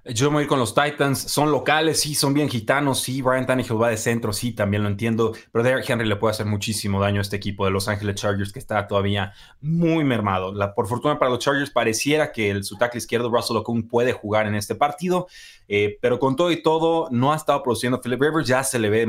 Yo 0.03 0.31
me 0.31 0.37
voy 0.37 0.47
con 0.47 0.57
los 0.57 0.73
Titans. 0.73 1.19
Son 1.19 1.51
locales, 1.51 1.99
sí, 1.99 2.15
son 2.15 2.33
bien 2.33 2.49
gitanos, 2.49 3.01
sí. 3.01 3.21
Brian 3.21 3.45
Tannehill 3.45 3.79
va 3.79 3.89
de 3.89 3.97
centro, 3.97 4.33
sí, 4.33 4.51
también 4.51 4.81
lo 4.81 4.89
entiendo. 4.89 5.33
Pero 5.51 5.63
Derrick 5.63 5.87
Henry 5.87 6.07
le 6.07 6.15
puede 6.15 6.31
hacer 6.31 6.47
muchísimo 6.47 6.99
daño 6.99 7.19
a 7.19 7.21
este 7.21 7.35
equipo 7.35 7.65
de 7.65 7.71
Los 7.71 7.87
Ángeles 7.87 8.15
Chargers 8.15 8.51
que 8.51 8.57
está 8.57 8.87
todavía 8.87 9.33
muy 9.61 10.03
mermado. 10.03 10.53
La, 10.53 10.73
por 10.73 10.87
fortuna 10.87 11.19
para 11.19 11.29
los 11.29 11.37
Chargers, 11.37 11.69
pareciera 11.69 12.31
que 12.31 12.49
el, 12.49 12.63
su 12.63 12.77
tackle 12.77 12.97
izquierdo, 12.97 13.29
Russell 13.29 13.57
Okung, 13.57 13.87
puede 13.87 14.11
jugar 14.11 14.47
en 14.47 14.55
este 14.55 14.73
partido. 14.73 15.27
Eh, 15.67 15.99
pero 16.01 16.17
con 16.17 16.35
todo 16.35 16.49
y 16.49 16.63
todo, 16.63 17.07
no 17.11 17.31
ha 17.31 17.35
estado 17.35 17.61
produciendo 17.61 18.01
Philip 18.01 18.21
Rivers. 18.21 18.47
Ya 18.47 18.63
se 18.63 18.79
le 18.79 18.89
ve 18.89 19.07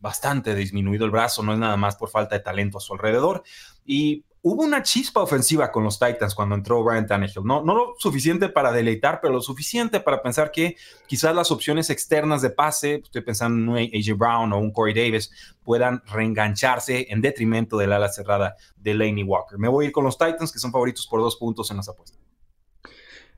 bastante 0.00 0.56
disminuido 0.56 1.04
el 1.04 1.12
brazo. 1.12 1.44
No 1.44 1.52
es 1.52 1.60
nada 1.60 1.76
más 1.76 1.94
por 1.94 2.08
falta 2.08 2.34
de 2.36 2.42
talento 2.42 2.78
a 2.78 2.80
su 2.80 2.92
alrededor. 2.94 3.44
Y 3.86 4.24
hubo 4.42 4.64
una 4.64 4.82
chispa 4.82 5.22
ofensiva 5.22 5.70
con 5.70 5.84
los 5.84 5.98
Titans 5.98 6.34
cuando 6.34 6.56
entró 6.56 6.82
Brian 6.82 7.06
Tannehill. 7.06 7.44
No, 7.44 7.62
no 7.62 7.74
lo 7.74 7.94
suficiente 7.98 8.48
para 8.48 8.72
deleitar, 8.72 9.20
pero 9.20 9.34
lo 9.34 9.40
suficiente 9.40 10.00
para 10.00 10.20
pensar 10.20 10.50
que 10.50 10.76
quizás 11.06 11.34
las 11.34 11.50
opciones 11.50 11.90
externas 11.90 12.42
de 12.42 12.50
pase, 12.50 12.96
estoy 13.04 13.22
pensando 13.22 13.58
en 13.60 13.68
un 13.68 13.78
AJ 13.78 14.16
Brown 14.16 14.52
o 14.52 14.58
un 14.58 14.72
Corey 14.72 14.94
Davis, 14.94 15.30
puedan 15.62 16.02
reengancharse 16.06 17.06
en 17.08 17.22
detrimento 17.22 17.76
del 17.76 17.92
ala 17.92 18.08
cerrada 18.08 18.56
de 18.76 18.94
Laney 18.94 19.22
Walker. 19.22 19.58
Me 19.58 19.68
voy 19.68 19.84
a 19.84 19.88
ir 19.88 19.92
con 19.92 20.04
los 20.04 20.18
Titans, 20.18 20.52
que 20.52 20.58
son 20.58 20.72
favoritos 20.72 21.06
por 21.06 21.20
dos 21.20 21.36
puntos 21.36 21.70
en 21.70 21.76
las 21.76 21.88
apuestas. 21.88 22.18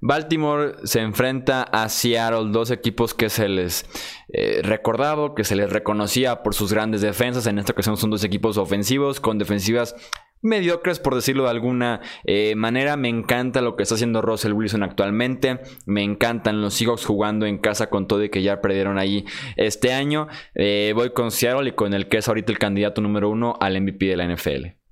Baltimore 0.06 0.86
se 0.86 1.00
enfrenta 1.00 1.62
a 1.62 1.88
Seattle, 1.88 2.50
dos 2.52 2.70
equipos 2.70 3.14
que 3.14 3.30
se 3.30 3.48
les 3.48 3.86
eh, 4.28 4.60
recordaba, 4.62 5.34
que 5.34 5.44
se 5.44 5.56
les 5.56 5.70
reconocía 5.70 6.42
por 6.42 6.54
sus 6.54 6.74
grandes 6.74 7.00
defensas. 7.00 7.46
En 7.46 7.58
esta 7.58 7.72
ocasión 7.72 7.96
son 7.96 8.10
dos 8.10 8.22
equipos 8.22 8.58
ofensivos 8.58 9.18
con 9.18 9.38
defensivas 9.38 9.96
mediocres, 10.44 11.00
por 11.00 11.14
decirlo 11.14 11.44
de 11.44 11.50
alguna 11.50 12.00
eh, 12.24 12.54
manera. 12.54 12.96
Me 12.96 13.08
encanta 13.08 13.60
lo 13.60 13.74
que 13.74 13.82
está 13.82 13.96
haciendo 13.96 14.22
Russell 14.22 14.52
Wilson 14.52 14.82
actualmente. 14.82 15.60
Me 15.86 16.02
encantan 16.02 16.60
los 16.60 16.74
Seahawks 16.74 17.04
jugando 17.04 17.46
en 17.46 17.58
casa 17.58 17.90
con 17.90 18.06
todo 18.06 18.22
y 18.22 18.28
que 18.28 18.42
ya 18.42 18.60
perdieron 18.60 18.98
ahí 18.98 19.24
este 19.56 19.92
año. 19.92 20.28
Eh, 20.54 20.92
voy 20.94 21.10
con 21.10 21.30
Seattle 21.30 21.70
y 21.70 21.72
con 21.72 21.94
el 21.94 22.08
que 22.08 22.18
es 22.18 22.28
ahorita 22.28 22.52
el 22.52 22.58
candidato 22.58 23.00
número 23.00 23.30
uno 23.30 23.56
al 23.60 23.80
MVP 23.80 24.06
de 24.06 24.16
la 24.16 24.32
NFL. 24.32 24.83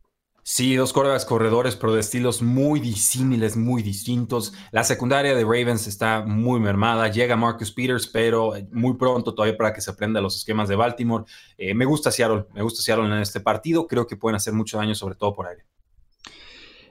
Sí, 0.55 0.77
dos 0.77 0.93
corredores 0.93 1.25
corredores, 1.25 1.77
pero 1.77 1.95
de 1.95 2.01
estilos 2.01 2.43
muy 2.43 2.79
disímiles, 2.79 3.57
muy 3.57 3.83
distintos. 3.83 4.53
La 4.71 4.85
secundaria 4.85 5.35
de 5.35 5.45
Ravens 5.45 5.87
está 5.87 6.27
muy 6.27 6.61
mermada. 6.61 7.09
Llega 7.09 7.37
Marcus 7.37 7.73
Peters, 7.73 8.07
pero 8.07 8.53
muy 8.71 8.99
pronto 8.99 9.35
todavía 9.35 9.57
para 9.57 9.73
que 9.73 9.81
se 9.81 9.91
aprenda 9.91 10.21
los 10.21 10.37
esquemas 10.37 10.69
de 10.69 10.77
Baltimore. 10.77 11.25
Eh, 11.57 11.73
me 11.73 11.87
gusta 11.87 12.11
Seattle, 12.11 12.45
me 12.53 12.61
gusta 12.61 12.83
Seattle 12.83 13.07
en 13.07 13.15
este 13.15 13.41
partido. 13.41 13.87
Creo 13.87 14.07
que 14.07 14.19
pueden 14.19 14.37
hacer 14.37 14.53
mucho 14.53 14.77
daño, 14.77 14.95
sobre 14.95 15.15
todo 15.15 15.33
por 15.33 15.47
aire. 15.47 15.65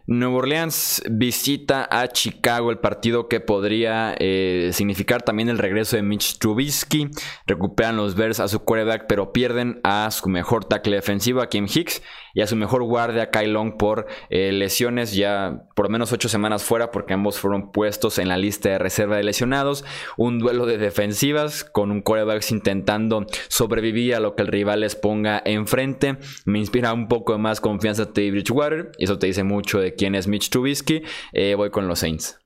Nuevo 0.07 0.37
Orleans 0.37 1.03
visita 1.09 1.87
a 1.89 2.07
Chicago, 2.07 2.71
el 2.71 2.79
partido 2.79 3.27
que 3.27 3.39
podría 3.39 4.15
eh, 4.17 4.71
significar 4.73 5.21
también 5.21 5.47
el 5.47 5.59
regreso 5.59 5.95
de 5.95 6.01
Mitch 6.01 6.39
Trubisky. 6.39 7.09
Recuperan 7.45 7.97
los 7.97 8.15
Bears 8.15 8.39
a 8.39 8.47
su 8.47 8.59
quarterback, 8.61 9.05
pero 9.07 9.31
pierden 9.31 9.79
a 9.83 10.09
su 10.11 10.27
mejor 10.27 10.65
tackle 10.65 10.95
defensivo, 10.95 11.41
a 11.41 11.49
Kim 11.49 11.67
Hicks, 11.71 12.01
y 12.33 12.41
a 12.41 12.47
su 12.47 12.55
mejor 12.55 12.83
guardia, 12.83 13.29
Kyle 13.29 13.51
Long, 13.51 13.77
por 13.77 14.07
eh, 14.29 14.51
lesiones, 14.51 15.13
ya 15.13 15.63
por 15.75 15.89
menos 15.89 16.11
ocho 16.11 16.29
semanas 16.29 16.63
fuera, 16.63 16.91
porque 16.91 17.13
ambos 17.13 17.39
fueron 17.39 17.71
puestos 17.71 18.17
en 18.19 18.27
la 18.27 18.37
lista 18.37 18.69
de 18.69 18.79
reserva 18.79 19.17
de 19.17 19.23
lesionados. 19.23 19.83
Un 20.17 20.39
duelo 20.39 20.65
de 20.65 20.77
defensivas 20.77 21.63
con 21.63 21.91
un 21.91 22.01
quarterback 22.01 22.49
intentando 22.51 23.25
sobrevivir 23.47 24.15
a 24.15 24.19
lo 24.19 24.35
que 24.35 24.43
el 24.43 24.47
rival 24.47 24.81
les 24.81 24.95
ponga 24.95 25.41
enfrente. 25.45 26.17
Me 26.45 26.59
inspira 26.59 26.93
un 26.93 27.07
poco 27.07 27.37
más 27.37 27.61
confianza 27.61 28.05
de 28.05 28.31
Bridgewater, 28.31 28.91
y 28.97 29.05
eso 29.05 29.19
te 29.19 29.27
dice 29.27 29.43
mucho 29.43 29.79
de 29.79 29.95
quién 29.95 30.15
es 30.15 30.27
Mitch 30.27 30.49
Trubisky, 30.49 31.03
eh, 31.33 31.55
voy 31.55 31.69
con 31.69 31.87
los 31.87 31.99
Saints. 31.99 32.40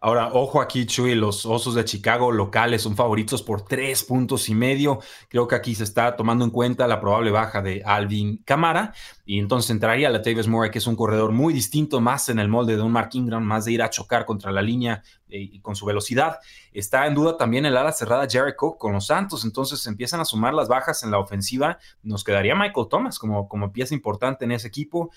Ahora, 0.00 0.30
ojo 0.32 0.60
aquí, 0.60 0.86
Chuy, 0.86 1.16
los 1.16 1.44
Osos 1.44 1.74
de 1.74 1.84
Chicago 1.84 2.30
locales 2.30 2.82
son 2.82 2.94
favoritos 2.94 3.42
por 3.42 3.62
tres 3.62 4.04
puntos 4.04 4.48
y 4.48 4.54
medio. 4.54 5.00
Creo 5.28 5.48
que 5.48 5.56
aquí 5.56 5.74
se 5.74 5.82
está 5.82 6.14
tomando 6.14 6.44
en 6.44 6.52
cuenta 6.52 6.86
la 6.86 7.00
probable 7.00 7.32
baja 7.32 7.62
de 7.62 7.82
Alvin 7.84 8.36
Camara 8.44 8.94
y 9.24 9.40
entonces 9.40 9.70
entraría 9.70 10.08
la 10.08 10.22
Tavis 10.22 10.46
Murray, 10.46 10.70
que 10.70 10.78
es 10.78 10.86
un 10.86 10.94
corredor 10.94 11.32
muy 11.32 11.52
distinto, 11.52 12.00
más 12.00 12.28
en 12.28 12.38
el 12.38 12.48
molde 12.48 12.76
de 12.76 12.82
un 12.82 12.92
Mark 12.92 13.10
Ingram, 13.14 13.42
más 13.42 13.64
de 13.64 13.72
ir 13.72 13.82
a 13.82 13.90
chocar 13.90 14.24
contra 14.24 14.52
la 14.52 14.62
línea 14.62 15.02
eh, 15.28 15.40
y 15.40 15.60
con 15.60 15.74
su 15.74 15.84
velocidad. 15.84 16.38
Está 16.72 17.08
en 17.08 17.14
duda 17.16 17.36
también 17.36 17.66
el 17.66 17.76
ala 17.76 17.90
cerrada 17.90 18.28
Jared 18.30 18.54
Cook 18.54 18.78
con 18.78 18.92
los 18.92 19.06
Santos, 19.06 19.44
entonces 19.44 19.84
empiezan 19.88 20.20
a 20.20 20.24
sumar 20.24 20.54
las 20.54 20.68
bajas 20.68 21.02
en 21.02 21.10
la 21.10 21.18
ofensiva. 21.18 21.76
Nos 22.04 22.22
quedaría 22.22 22.54
Michael 22.54 22.86
Thomas 22.88 23.18
como, 23.18 23.48
como 23.48 23.72
pieza 23.72 23.94
importante 23.94 24.44
en 24.44 24.52
ese 24.52 24.68
equipo. 24.68 25.10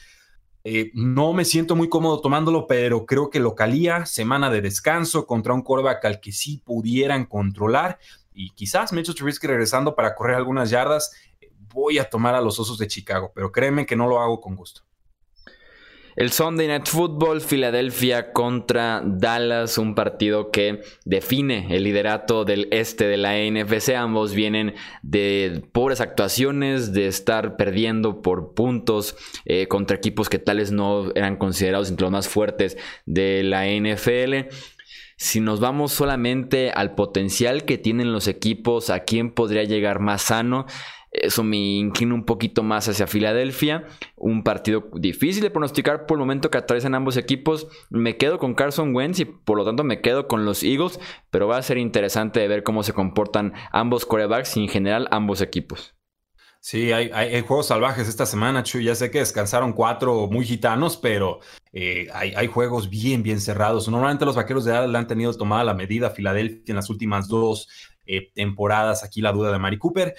Eh, 0.63 0.91
no 0.93 1.33
me 1.33 1.45
siento 1.45 1.75
muy 1.75 1.89
cómodo 1.89 2.21
tomándolo, 2.21 2.67
pero 2.67 3.05
creo 3.05 3.29
que 3.29 3.39
localía, 3.39 4.05
semana 4.05 4.49
de 4.49 4.61
descanso 4.61 5.25
contra 5.25 5.53
un 5.53 5.63
coreback 5.63 6.05
al 6.05 6.19
que 6.19 6.31
sí 6.31 6.61
pudieran 6.63 7.25
controlar. 7.25 7.99
y 8.33 8.51
quizás 8.51 8.93
Mitchell 8.93 9.13
Trubisky 9.13 9.45
regresando 9.47 9.93
para 9.93 10.15
correr 10.15 10.37
algunas 10.37 10.69
yardas, 10.69 11.11
voy 11.73 11.97
a 11.99 12.09
tomar 12.09 12.35
a 12.35 12.41
los 12.41 12.59
Osos 12.59 12.77
de 12.77 12.87
Chicago, 12.87 13.31
pero 13.33 13.51
créeme 13.51 13.85
que 13.85 13.95
no 13.95 14.07
lo 14.07 14.19
hago 14.21 14.39
con 14.39 14.55
gusto. 14.55 14.81
El 16.15 16.31
Sunday 16.31 16.67
Night 16.67 16.87
Football, 16.87 17.39
Filadelfia 17.39 18.33
contra 18.33 19.01
Dallas, 19.05 19.77
un 19.77 19.95
partido 19.95 20.51
que 20.51 20.81
define 21.05 21.73
el 21.73 21.83
liderato 21.83 22.43
del 22.43 22.67
este 22.71 23.05
de 23.05 23.15
la 23.15 23.37
NFC. 23.37 23.95
Ambos 23.95 24.33
vienen 24.33 24.75
de 25.03 25.63
pobres 25.71 26.01
actuaciones, 26.01 26.91
de 26.91 27.07
estar 27.07 27.55
perdiendo 27.55 28.21
por 28.21 28.53
puntos 28.53 29.15
eh, 29.45 29.67
contra 29.67 29.95
equipos 29.95 30.27
que 30.27 30.39
tales 30.39 30.71
no 30.71 31.11
eran 31.15 31.37
considerados 31.37 31.89
entre 31.89 32.03
los 32.03 32.11
más 32.11 32.27
fuertes 32.27 32.77
de 33.05 33.43
la 33.43 33.65
NFL. 33.67 34.53
Si 35.15 35.39
nos 35.39 35.59
vamos 35.59 35.93
solamente 35.93 36.71
al 36.71 36.95
potencial 36.95 37.63
que 37.63 37.77
tienen 37.77 38.11
los 38.11 38.27
equipos, 38.27 38.89
a 38.89 39.01
quién 39.01 39.31
podría 39.31 39.63
llegar 39.63 39.99
más 39.99 40.23
sano, 40.23 40.65
eso 41.11 41.43
me 41.43 41.57
inclina 41.57 42.13
un 42.13 42.23
poquito 42.23 42.63
más 42.63 42.87
hacia 42.87 43.05
Filadelfia. 43.05 43.85
Un 44.15 44.43
partido 44.43 44.89
difícil 44.93 45.43
de 45.43 45.51
pronosticar 45.51 46.05
por 46.05 46.15
el 46.15 46.19
momento 46.19 46.49
que 46.49 46.57
atraviesan 46.57 46.95
ambos 46.95 47.17
equipos. 47.17 47.67
Me 47.89 48.15
quedo 48.15 48.39
con 48.39 48.53
Carson 48.53 48.95
Wentz 48.95 49.19
y 49.19 49.25
por 49.25 49.57
lo 49.57 49.65
tanto 49.65 49.83
me 49.83 50.01
quedo 50.01 50.27
con 50.27 50.45
los 50.45 50.63
Eagles. 50.63 50.99
Pero 51.29 51.47
va 51.47 51.57
a 51.57 51.61
ser 51.61 51.77
interesante 51.77 52.39
de 52.39 52.47
ver 52.47 52.63
cómo 52.63 52.83
se 52.83 52.93
comportan 52.93 53.53
ambos 53.71 54.05
corebacks 54.05 54.55
y 54.55 54.61
en 54.61 54.69
general 54.69 55.07
ambos 55.11 55.41
equipos. 55.41 55.95
Sí, 56.63 56.91
hay, 56.91 57.41
juegos 57.41 57.67
salvajes 57.67 58.07
esta 58.07 58.27
semana, 58.27 58.61
Chuy. 58.61 58.83
Ya 58.85 58.93
sé 58.93 59.09
que 59.09 59.17
descansaron 59.17 59.73
cuatro 59.73 60.27
muy 60.27 60.45
gitanos, 60.45 60.95
pero 60.95 61.39
eh, 61.73 62.07
hay, 62.13 62.47
juegos 62.47 62.89
bien, 62.89 63.23
bien 63.23 63.41
cerrados. 63.41 63.89
Normalmente 63.89 64.25
los 64.25 64.35
vaqueros 64.35 64.63
de 64.63 64.71
Dallas 64.71 64.95
han 64.95 65.07
tenido 65.07 65.33
tomada 65.33 65.63
la 65.63 65.73
medida 65.73 66.07
a 66.07 66.11
Filadelfia 66.11 66.61
en 66.67 66.75
las 66.75 66.89
últimas 66.91 67.27
dos 67.27 67.67
eh, 68.05 68.31
temporadas. 68.33 69.03
Aquí 69.03 69.21
la 69.21 69.31
duda 69.31 69.51
de 69.51 69.57
Mari 69.57 69.79
Cooper. 69.79 70.13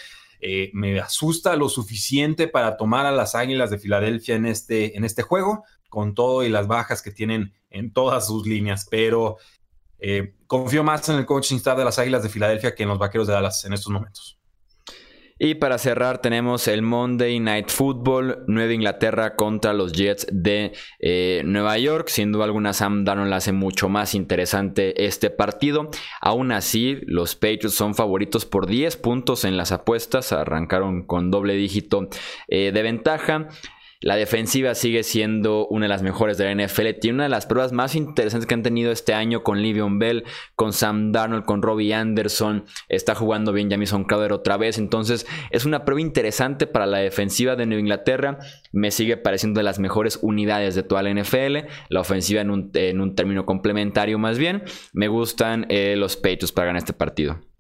Eh, 0.44 0.72
me 0.74 0.98
asusta 0.98 1.54
lo 1.54 1.68
suficiente 1.68 2.48
para 2.48 2.76
tomar 2.76 3.06
a 3.06 3.12
las 3.12 3.36
Águilas 3.36 3.70
de 3.70 3.78
Filadelfia 3.78 4.34
en 4.34 4.46
este, 4.46 4.96
en 4.96 5.04
este 5.04 5.22
juego, 5.22 5.62
con 5.88 6.14
todo 6.14 6.42
y 6.42 6.48
las 6.48 6.66
bajas 6.66 7.00
que 7.00 7.12
tienen 7.12 7.54
en 7.70 7.92
todas 7.92 8.26
sus 8.26 8.44
líneas, 8.44 8.88
pero 8.90 9.36
eh, 10.00 10.34
confío 10.48 10.82
más 10.82 11.08
en 11.08 11.16
el 11.16 11.26
coaching 11.26 11.56
staff 11.56 11.78
de 11.78 11.84
las 11.84 12.00
Águilas 12.00 12.24
de 12.24 12.28
Filadelfia 12.28 12.74
que 12.74 12.82
en 12.82 12.88
los 12.88 12.98
Vaqueros 12.98 13.28
de 13.28 13.34
Dallas 13.34 13.64
en 13.64 13.72
estos 13.72 13.92
momentos. 13.92 14.41
Y 15.38 15.54
para 15.54 15.78
cerrar 15.78 16.20
tenemos 16.20 16.68
el 16.68 16.82
Monday 16.82 17.40
Night 17.40 17.68
Football, 17.68 18.44
Nueva 18.46 18.72
Inglaterra 18.72 19.34
contra 19.34 19.72
los 19.72 19.92
Jets 19.92 20.26
de 20.30 20.72
eh, 21.00 21.42
Nueva 21.44 21.78
York. 21.78 22.08
Sin 22.08 22.32
duda 22.32 22.44
alguna 22.44 22.72
Sam 22.72 23.04
Darnold 23.04 23.32
hace 23.32 23.52
mucho 23.52 23.88
más 23.88 24.14
interesante 24.14 25.04
este 25.04 25.30
partido. 25.30 25.90
Aún 26.20 26.52
así, 26.52 26.98
los 27.06 27.34
Patriots 27.34 27.74
son 27.74 27.94
favoritos 27.94 28.44
por 28.44 28.66
10 28.66 28.96
puntos 28.98 29.44
en 29.44 29.56
las 29.56 29.72
apuestas. 29.72 30.32
Arrancaron 30.32 31.06
con 31.06 31.30
doble 31.30 31.54
dígito 31.54 32.08
eh, 32.48 32.70
de 32.72 32.82
ventaja. 32.82 33.48
La 34.02 34.16
defensiva 34.16 34.74
sigue 34.74 35.04
siendo 35.04 35.68
una 35.68 35.84
de 35.84 35.88
las 35.88 36.02
mejores 36.02 36.36
de 36.36 36.44
la 36.52 36.64
NFL. 36.64 36.98
Tiene 37.00 37.14
una 37.14 37.22
de 37.24 37.30
las 37.30 37.46
pruebas 37.46 37.72
más 37.72 37.94
interesantes 37.94 38.46
que 38.46 38.54
han 38.54 38.64
tenido 38.64 38.90
este 38.90 39.14
año 39.14 39.44
con 39.44 39.62
Livion 39.62 40.00
Bell, 40.00 40.24
con 40.56 40.72
Sam 40.72 41.12
Darnold, 41.12 41.44
con 41.44 41.62
Robbie 41.62 41.94
Anderson. 41.94 42.64
Está 42.88 43.14
jugando 43.14 43.52
bien 43.52 43.70
Jamison 43.70 44.04
Crowder 44.04 44.32
otra 44.32 44.56
vez. 44.56 44.76
Entonces 44.76 45.24
es 45.50 45.64
una 45.64 45.84
prueba 45.84 46.00
interesante 46.00 46.66
para 46.66 46.86
la 46.86 46.98
defensiva 46.98 47.54
de 47.54 47.64
Nueva 47.66 47.80
Inglaterra. 47.80 48.38
Me 48.72 48.90
sigue 48.90 49.16
pareciendo 49.16 49.60
de 49.60 49.64
las 49.64 49.78
mejores 49.78 50.18
unidades 50.20 50.74
de 50.74 50.82
toda 50.82 51.02
la 51.02 51.14
NFL. 51.14 51.68
La 51.88 52.00
ofensiva 52.00 52.40
en 52.40 52.50
un, 52.50 53.14
término 53.14 53.46
complementario 53.46 54.18
más 54.18 54.36
bien. 54.36 54.64
Me 54.92 55.06
gustan 55.06 55.66
eh, 55.68 55.94
los 55.96 56.16
Patriots 56.16 56.50
para 56.50 56.66
ganar 56.66 56.80
este 56.80 56.92
partido. 56.92 57.51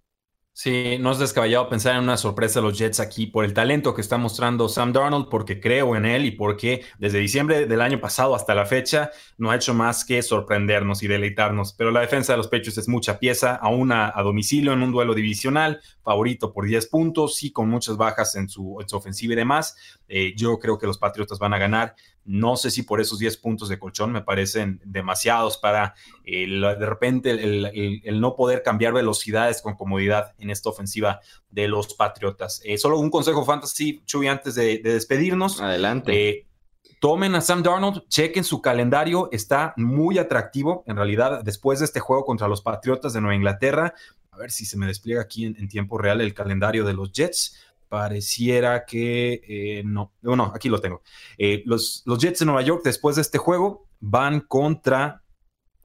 Sí, 0.54 0.98
no 1.00 1.12
es 1.12 1.18
descabellado 1.18 1.70
pensar 1.70 1.96
en 1.96 2.02
una 2.02 2.18
sorpresa 2.18 2.60
de 2.60 2.66
los 2.66 2.76
Jets 2.76 3.00
aquí 3.00 3.26
por 3.26 3.46
el 3.46 3.54
talento 3.54 3.94
que 3.94 4.02
está 4.02 4.18
mostrando 4.18 4.68
Sam 4.68 4.92
Darnold, 4.92 5.30
porque 5.30 5.60
creo 5.60 5.96
en 5.96 6.04
él 6.04 6.26
y 6.26 6.30
porque 6.32 6.84
desde 6.98 7.20
diciembre 7.20 7.64
del 7.64 7.80
año 7.80 8.00
pasado 8.00 8.34
hasta 8.34 8.54
la 8.54 8.66
fecha 8.66 9.10
no 9.38 9.50
ha 9.50 9.56
hecho 9.56 9.72
más 9.72 10.04
que 10.04 10.20
sorprendernos 10.20 11.02
y 11.02 11.08
deleitarnos. 11.08 11.72
Pero 11.72 11.90
la 11.90 12.02
defensa 12.02 12.34
de 12.34 12.36
los 12.36 12.48
Patriots 12.48 12.76
es 12.76 12.86
mucha 12.86 13.18
pieza, 13.18 13.54
aún 13.56 13.92
a, 13.92 14.12
a 14.14 14.22
domicilio 14.22 14.74
en 14.74 14.82
un 14.82 14.92
duelo 14.92 15.14
divisional, 15.14 15.80
favorito 16.02 16.52
por 16.52 16.66
10 16.66 16.86
puntos 16.88 17.42
y 17.42 17.50
con 17.50 17.70
muchas 17.70 17.96
bajas 17.96 18.34
en 18.36 18.50
su, 18.50 18.76
ofensiva 18.92 19.32
y 19.32 19.36
demás. 19.36 19.76
Eh, 20.06 20.34
yo 20.36 20.58
creo 20.58 20.78
que 20.78 20.86
los 20.86 20.98
Patriotas 20.98 21.38
van 21.38 21.54
a 21.54 21.58
ganar. 21.58 21.94
No 22.24 22.56
sé 22.56 22.70
si 22.70 22.82
por 22.82 23.00
esos 23.00 23.18
10 23.18 23.36
puntos 23.38 23.68
de 23.68 23.78
colchón 23.78 24.12
me 24.12 24.22
parecen 24.22 24.80
demasiados 24.84 25.58
para 25.58 25.94
de 26.24 26.86
repente 26.86 27.30
el, 27.30 28.20
no 28.20 28.36
poder 28.36 28.62
cambiar 28.62 28.92
velocidades 28.92 29.60
con 29.60 29.74
comodidad 29.74 30.34
en 30.38 30.50
esta 30.50 30.70
ofensiva 30.70 31.20
de 31.50 31.68
los 31.68 31.94
Patriotas. 31.94 32.60
Eh, 32.64 32.78
solo 32.78 32.98
un 32.98 33.10
consejo 33.10 33.44
fantasy, 33.44 34.02
Chuy, 34.04 34.28
antes 34.28 34.54
de, 34.54 34.78
despedirnos. 34.78 35.60
Adelante. 35.60 36.12
Eh, 36.12 36.46
tomen 37.00 37.34
a 37.34 37.40
Sam 37.40 37.62
Darnold, 37.62 38.06
chequen 38.08 38.44
su 38.44 38.62
calendario, 38.62 39.28
está 39.32 39.74
muy 39.76 40.18
atractivo. 40.18 40.84
En 40.86 40.96
realidad, 40.96 41.42
después 41.42 41.80
de 41.80 41.86
este 41.86 42.00
juego 42.00 42.24
contra 42.24 42.46
los 42.46 42.62
Patriotas 42.62 43.12
de 43.12 43.20
Nueva 43.20 43.34
Inglaterra, 43.34 43.94
a 44.30 44.38
ver 44.38 44.50
si 44.50 44.64
se 44.64 44.78
me 44.78 44.86
despliega 44.86 45.20
aquí 45.20 45.44
en 45.44 45.68
tiempo 45.68 45.98
real 45.98 46.20
el 46.20 46.32
calendario 46.32 46.84
de 46.84 46.94
los 46.94 47.12
Jets 47.12 47.71
pareciera 47.92 48.86
que 48.86 49.42
eh, 49.46 49.82
no, 49.84 50.14
no, 50.22 50.50
aquí 50.54 50.70
lo 50.70 50.80
tengo. 50.80 51.02
Eh, 51.36 51.62
los, 51.66 52.02
los, 52.06 52.18
Jets 52.18 52.38
de 52.38 52.46
Nueva 52.46 52.62
York, 52.62 52.80
después 52.82 53.16
de 53.16 53.22
este 53.22 53.36
juego, 53.36 53.86
van 54.00 54.40
contra. 54.40 55.22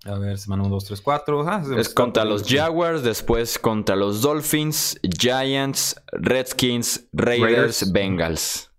A 0.06 0.18
ver, 0.18 0.38
semana 0.38 0.64
1, 0.64 0.70
2, 0.74 0.86
3, 0.86 1.02
4. 1.02 1.78
es 1.78 1.90
contra 1.90 2.24
los 2.24 2.48
Jaguars, 2.48 3.04
después 3.04 3.60
contra 3.60 3.98
los 3.98 4.22
Dolphins, 4.22 4.98
Giants, 5.20 6.02
Redskins, 6.14 7.10
Raiders, 7.12 7.92
Bengals. 7.92 8.72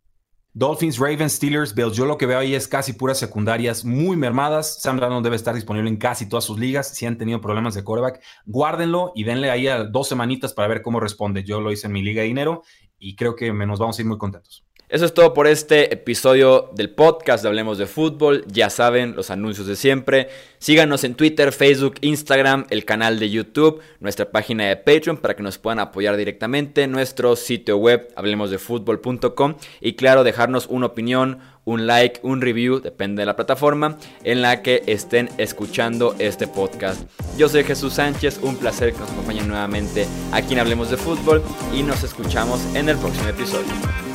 Dolphins, 0.55 0.99
Ravens, 0.99 1.35
Steelers, 1.35 1.75
Bills. 1.75 1.95
Yo 1.95 2.07
lo 2.07 2.17
que 2.17 2.27
veo 2.27 2.39
ahí 2.39 2.55
es 2.55 2.67
casi 2.67 2.95
puras 2.95 3.19
secundarias 3.19 3.85
muy 3.85 4.17
mermadas. 4.17 4.81
Sam 4.81 4.99
Darnold 4.99 5.23
debe 5.23 5.37
estar 5.37 5.55
disponible 5.55 5.89
en 5.89 5.99
casi 5.99 6.29
todas 6.29 6.45
sus 6.45 6.59
ligas. 6.59 6.89
Si 6.89 7.07
han 7.07 7.19
tenido 7.19 7.41
problemas 7.41 7.75
de 7.75 7.85
quarterback, 7.85 8.21
guárdenlo 8.47 9.13
y 9.15 9.23
denle 9.23 9.51
ahí 9.51 9.69
a 9.69 9.85
dos 9.85 10.09
semanitas 10.09 10.55
para 10.55 10.67
ver 10.67 10.83
cómo 10.83 10.99
responde. 10.99 11.45
Yo 11.45 11.61
lo 11.61 11.71
hice 11.71 11.87
en 11.87 11.93
mi 11.93 12.03
liga 12.03 12.23
de 12.23 12.29
dinero 12.29 12.63
y 12.99 13.17
creo 13.17 13.37
que 13.37 13.53
nos 13.53 13.79
vamos 13.79 13.99
a 13.99 14.03
ir 14.03 14.09
muy 14.09 14.19
contentos. 14.19 14.68
Eso 14.89 15.05
es 15.05 15.13
todo 15.13 15.35
por 15.35 15.47
este 15.47 15.93
episodio 15.93 16.71
del 16.75 16.89
podcast 16.89 17.43
de 17.43 17.51
Hablemos 17.51 17.77
de 17.77 17.85
Fútbol. 17.85 18.47
Ya 18.47 18.71
saben, 18.71 19.15
los 19.15 19.31
anuncios 19.31 19.67
de 19.67 19.77
siempre. 19.77 20.31
Síganos 20.61 21.05
en 21.05 21.15
Twitter, 21.15 21.53
Facebook, 21.53 21.97
Instagram, 22.01 22.65
el 22.71 22.87
canal 22.87 23.19
de 23.19 23.29
YouTube, 23.29 23.83
nuestra 24.01 24.31
página 24.31 24.65
de 24.65 24.77
Patreon 24.77 25.19
para 25.19 25.37
que 25.37 25.43
nos 25.43 25.59
puedan 25.59 25.79
apoyar 25.79 26.17
directamente, 26.17 26.87
nuestro 26.87 27.37
sitio 27.37 27.77
web, 27.77 28.09
hablemosdefutbol.com 28.17 29.57
y 29.83 29.93
claro, 29.93 30.25
dejarnos 30.25 30.67
una 30.69 30.87
opinión, 30.87 31.41
un 31.67 31.87
like, 31.87 32.21
un 32.23 32.41
review, 32.41 32.81
depende 32.81 33.21
de 33.21 33.27
la 33.27 33.37
plataforma 33.37 33.99
en 34.25 34.41
la 34.41 34.63
que 34.63 34.85
estén 34.87 35.29
escuchando 35.37 36.17
este 36.19 36.47
podcast. 36.47 37.03
Yo 37.37 37.51
soy 37.51 37.63
Jesús 37.63 37.93
Sánchez, 37.93 38.41
un 38.41 38.57
placer 38.57 38.95
que 38.95 39.01
nos 39.01 39.11
acompañen 39.11 39.49
nuevamente 39.49 40.07
aquí 40.33 40.55
en 40.55 40.61
Hablemos 40.61 40.91
de 40.91 40.97
Fútbol 40.97 41.43
y 41.75 41.83
nos 41.83 42.03
escuchamos 42.05 42.59
en 42.75 42.89
el 42.89 42.97
próximo 42.97 43.29
episodio. 43.29 44.08